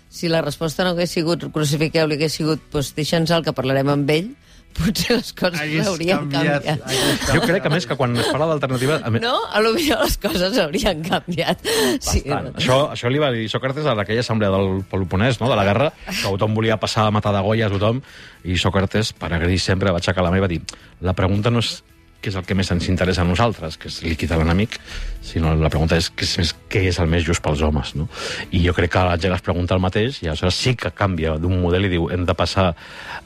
Si 0.09 0.29
la 0.31 0.41
resposta 0.41 0.85
no 0.87 0.91
hagués 0.95 1.11
sigut 1.11 1.49
crucifiqueu-li, 1.53 2.15
hagués 2.15 2.33
sigut 2.39 2.61
doncs, 2.71 2.93
deixa'ns 2.95 3.31
el 3.35 3.43
que 3.43 3.51
parlarem 3.53 3.89
amb 3.91 4.09
ell, 4.13 4.29
potser 4.77 5.15
les 5.17 5.31
coses 5.33 5.57
Hagués 5.63 5.87
haurien 5.89 6.27
canviat, 6.29 6.63
canviat. 6.63 6.83
hagués 6.85 7.31
Jo 7.33 7.41
crec, 7.41 7.65
a 7.65 7.69
més, 7.73 7.85
que 7.89 7.95
quan 7.97 8.13
es 8.21 8.27
parla 8.29 8.45
d'alternativa... 8.51 8.99
a 9.03 9.09
més- 9.09 9.23
No? 9.23 9.33
A 9.49 9.59
lo 9.63 9.71
millor 9.73 10.03
les 10.03 10.17
coses 10.21 10.57
haurien 10.61 11.01
canviat. 11.01 11.63
Sí, 11.99 12.21
Bastant. 12.27 12.51
Això, 12.61 12.77
això 12.93 13.09
li 13.09 13.17
va 13.23 13.31
dir 13.33 13.47
Sòcrates 13.49 13.87
a 13.89 13.95
aquella 14.03 14.21
assemblea 14.21 14.51
del 14.53 14.83
Peloponès, 14.91 15.39
no? 15.41 15.49
de 15.49 15.57
la 15.57 15.65
guerra, 15.65 15.89
que 16.05 16.19
tothom 16.21 16.53
volia 16.53 16.77
passar 16.77 17.07
a 17.07 17.11
matar 17.15 17.33
de 17.33 17.41
golla 17.41 17.65
a 17.67 17.73
tothom, 17.73 18.03
i 18.45 18.59
Sòcrates, 18.61 19.15
per 19.17 19.31
agrair 19.33 19.57
sempre, 19.59 19.89
va 19.91 19.97
aixecar 20.03 20.23
la 20.23 20.31
mà 20.35 20.37
i 20.37 20.45
va 20.45 20.51
dir 20.51 20.61
la 21.01 21.13
pregunta 21.17 21.49
no 21.49 21.59
és 21.65 21.79
què 22.21 22.31
és 22.31 22.37
el 22.39 22.45
que 22.47 22.55
més 22.57 22.69
ens 22.73 22.87
interessa 22.89 23.21
a 23.21 23.27
nosaltres, 23.27 23.77
que 23.77 23.89
és 23.91 23.99
liquidar 24.05 24.39
l'enemic, 24.39 24.77
sinó 25.21 25.53
la 25.55 25.69
pregunta 25.69 25.97
és 25.99 26.09
què 26.09 26.25
és, 26.43 26.53
què 26.71 26.81
és 26.89 26.97
el 27.01 27.09
més 27.11 27.25
just 27.27 27.43
pels 27.45 27.61
homes. 27.61 27.93
No? 27.99 28.07
I 28.51 28.63
jo 28.65 28.73
crec 28.77 28.93
que 28.95 29.03
la 29.05 29.17
gent 29.21 29.35
es 29.35 29.43
pregunta 29.45 29.75
el 29.77 29.83
mateix 29.83 30.21
i 30.23 30.31
aleshores 30.31 30.57
sí 30.57 30.73
que 30.79 30.91
canvia 30.97 31.35
d'un 31.41 31.59
model 31.61 31.85
i 31.85 31.93
diu 31.93 32.09
hem 32.13 32.25
de 32.25 32.35
passar 32.37 32.71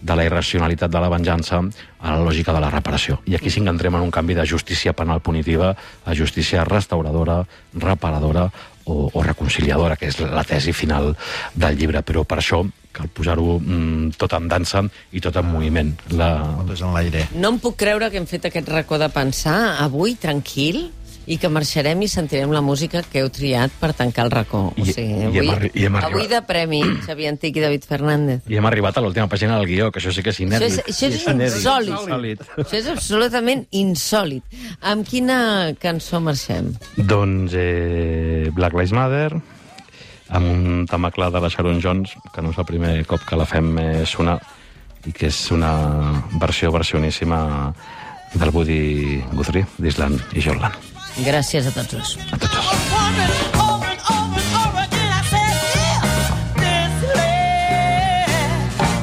de 0.02 0.18
la 0.18 0.26
irracionalitat 0.28 0.92
de 0.92 1.04
la 1.04 1.12
venjança 1.14 1.62
a 2.02 2.16
la 2.16 2.26
lògica 2.26 2.54
de 2.54 2.64
la 2.64 2.72
reparació. 2.74 3.20
I 3.30 3.38
aquí 3.38 3.54
sí 3.54 3.62
que 3.62 3.70
entrem 3.70 3.96
en 3.96 4.08
un 4.08 4.12
canvi 4.12 4.36
de 4.36 4.46
justícia 4.48 4.94
penal 4.94 5.22
punitiva 5.22 5.76
a 6.06 6.16
justícia 6.18 6.66
restauradora, 6.66 7.46
reparadora 7.74 8.50
o, 8.86 9.10
o 9.14 9.24
reconciliadora, 9.24 9.98
que 9.98 10.12
és 10.12 10.20
la 10.22 10.46
tesi 10.48 10.74
final 10.74 11.14
del 11.54 11.78
llibre. 11.78 12.04
Però 12.06 12.24
per 12.28 12.40
això 12.42 12.64
cal 12.92 13.08
posar-ho 13.16 13.58
mm, 13.60 14.18
tot 14.20 14.34
en 14.36 14.48
dansa 14.52 14.84
i 15.16 15.22
tot 15.24 15.38
en 15.40 15.48
moviment. 15.52 15.94
La... 16.16 16.32
Totes 16.62 16.84
en 16.86 16.96
l'aire. 16.96 17.28
No 17.36 17.54
em 17.54 17.60
puc 17.64 17.78
creure 17.80 18.12
que 18.12 18.20
hem 18.22 18.28
fet 18.30 18.50
aquest 18.50 18.72
racó 18.72 19.00
de 19.02 19.10
pensar 19.14 19.78
avui, 19.84 20.18
tranquil, 20.20 20.90
i 21.32 21.38
que 21.40 21.48
marxarem 21.48 22.02
i 22.04 22.10
sentirem 22.12 22.52
la 22.52 22.60
música 22.66 23.00
que 23.08 23.22
heu 23.22 23.30
triat 23.32 23.72
per 23.80 23.94
tancar 23.96 24.26
el 24.28 24.32
racó. 24.34 24.66
O 24.76 24.84
sigui, 24.86 25.06
i 25.08 25.22
hem 25.22 25.30
avui, 25.30 25.50
arri- 25.54 25.72
i 25.80 25.86
hem 25.88 25.96
avui 25.96 26.10
arribat. 26.26 26.34
de 26.34 26.42
premi, 26.50 26.82
Xavier 27.06 27.30
Antic 27.32 27.56
i 27.56 27.64
David 27.64 27.86
Fernández. 27.88 28.42
I 28.52 28.58
hem 28.60 28.68
arribat 28.68 28.98
a 28.98 29.04
l'última 29.06 29.30
pàgina 29.32 29.56
del 29.58 29.70
guió, 29.70 29.92
que 29.92 30.02
això 30.02 30.12
sí 30.12 30.22
que 30.26 30.34
és 30.34 30.40
Això 30.42 30.48
inèdit. 30.50 30.68
és, 30.68 30.80
això 30.92 31.08
és 31.08 31.24
inèdit. 31.28 31.56
insòlid. 31.56 31.96
Insòlid. 31.96 32.44
Això 32.58 32.78
és 32.82 32.88
absolutament 32.92 33.66
insòlid. 33.72 34.44
Amb 34.82 35.08
quina 35.08 35.72
cançó 35.80 36.20
marxem? 36.20 36.74
Doncs 36.98 37.54
eh, 37.56 38.50
Black 38.54 38.74
Lives 38.76 38.92
Matter, 38.92 39.32
amb 40.30 40.46
un 40.52 40.86
tema 40.88 41.12
clar 41.12 41.32
de 41.32 41.40
la 41.40 41.50
Sharon 41.50 41.80
Jones, 41.82 42.12
que 42.34 42.42
no 42.42 42.52
és 42.52 42.58
el 42.60 42.66
primer 42.66 43.06
cop 43.08 43.24
que 43.28 43.36
la 43.40 43.46
fem 43.48 43.72
eh, 43.80 44.06
sonar, 44.06 44.40
i 45.08 45.12
que 45.16 45.28
és 45.32 45.40
una 45.52 46.22
versió 46.40 46.72
versioníssima 46.72 47.74
del 48.36 48.50
Woody 48.54 49.24
Guthrie, 49.34 49.66
d'Island 49.78 50.22
i 50.36 50.42
Jordan. 50.42 50.72
Gràcies 51.18 51.68
a 51.68 51.72
tots 51.72 51.92
dos. 51.94 52.18
A 52.32 52.38
tots 52.38 52.56
dos. 52.56 53.82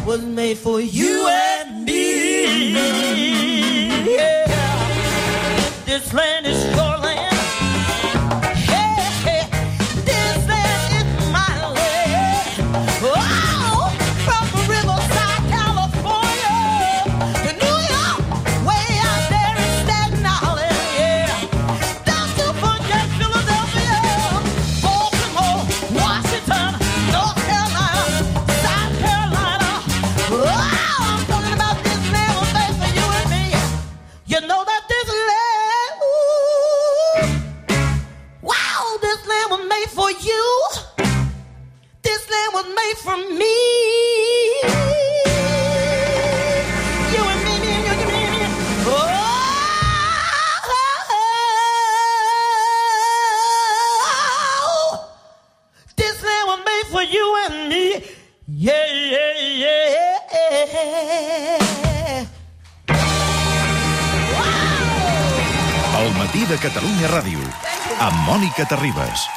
Was 0.06 0.22
made 0.22 0.56
for 0.56 0.80
you 0.80 1.28
and 1.28 1.84
me. 1.84 2.72
Yeah, 4.08 4.46
this 5.84 6.14
land 6.14 6.46
is 6.46 6.64
your 6.74 6.97
El 68.58 68.64
matí 68.64 69.27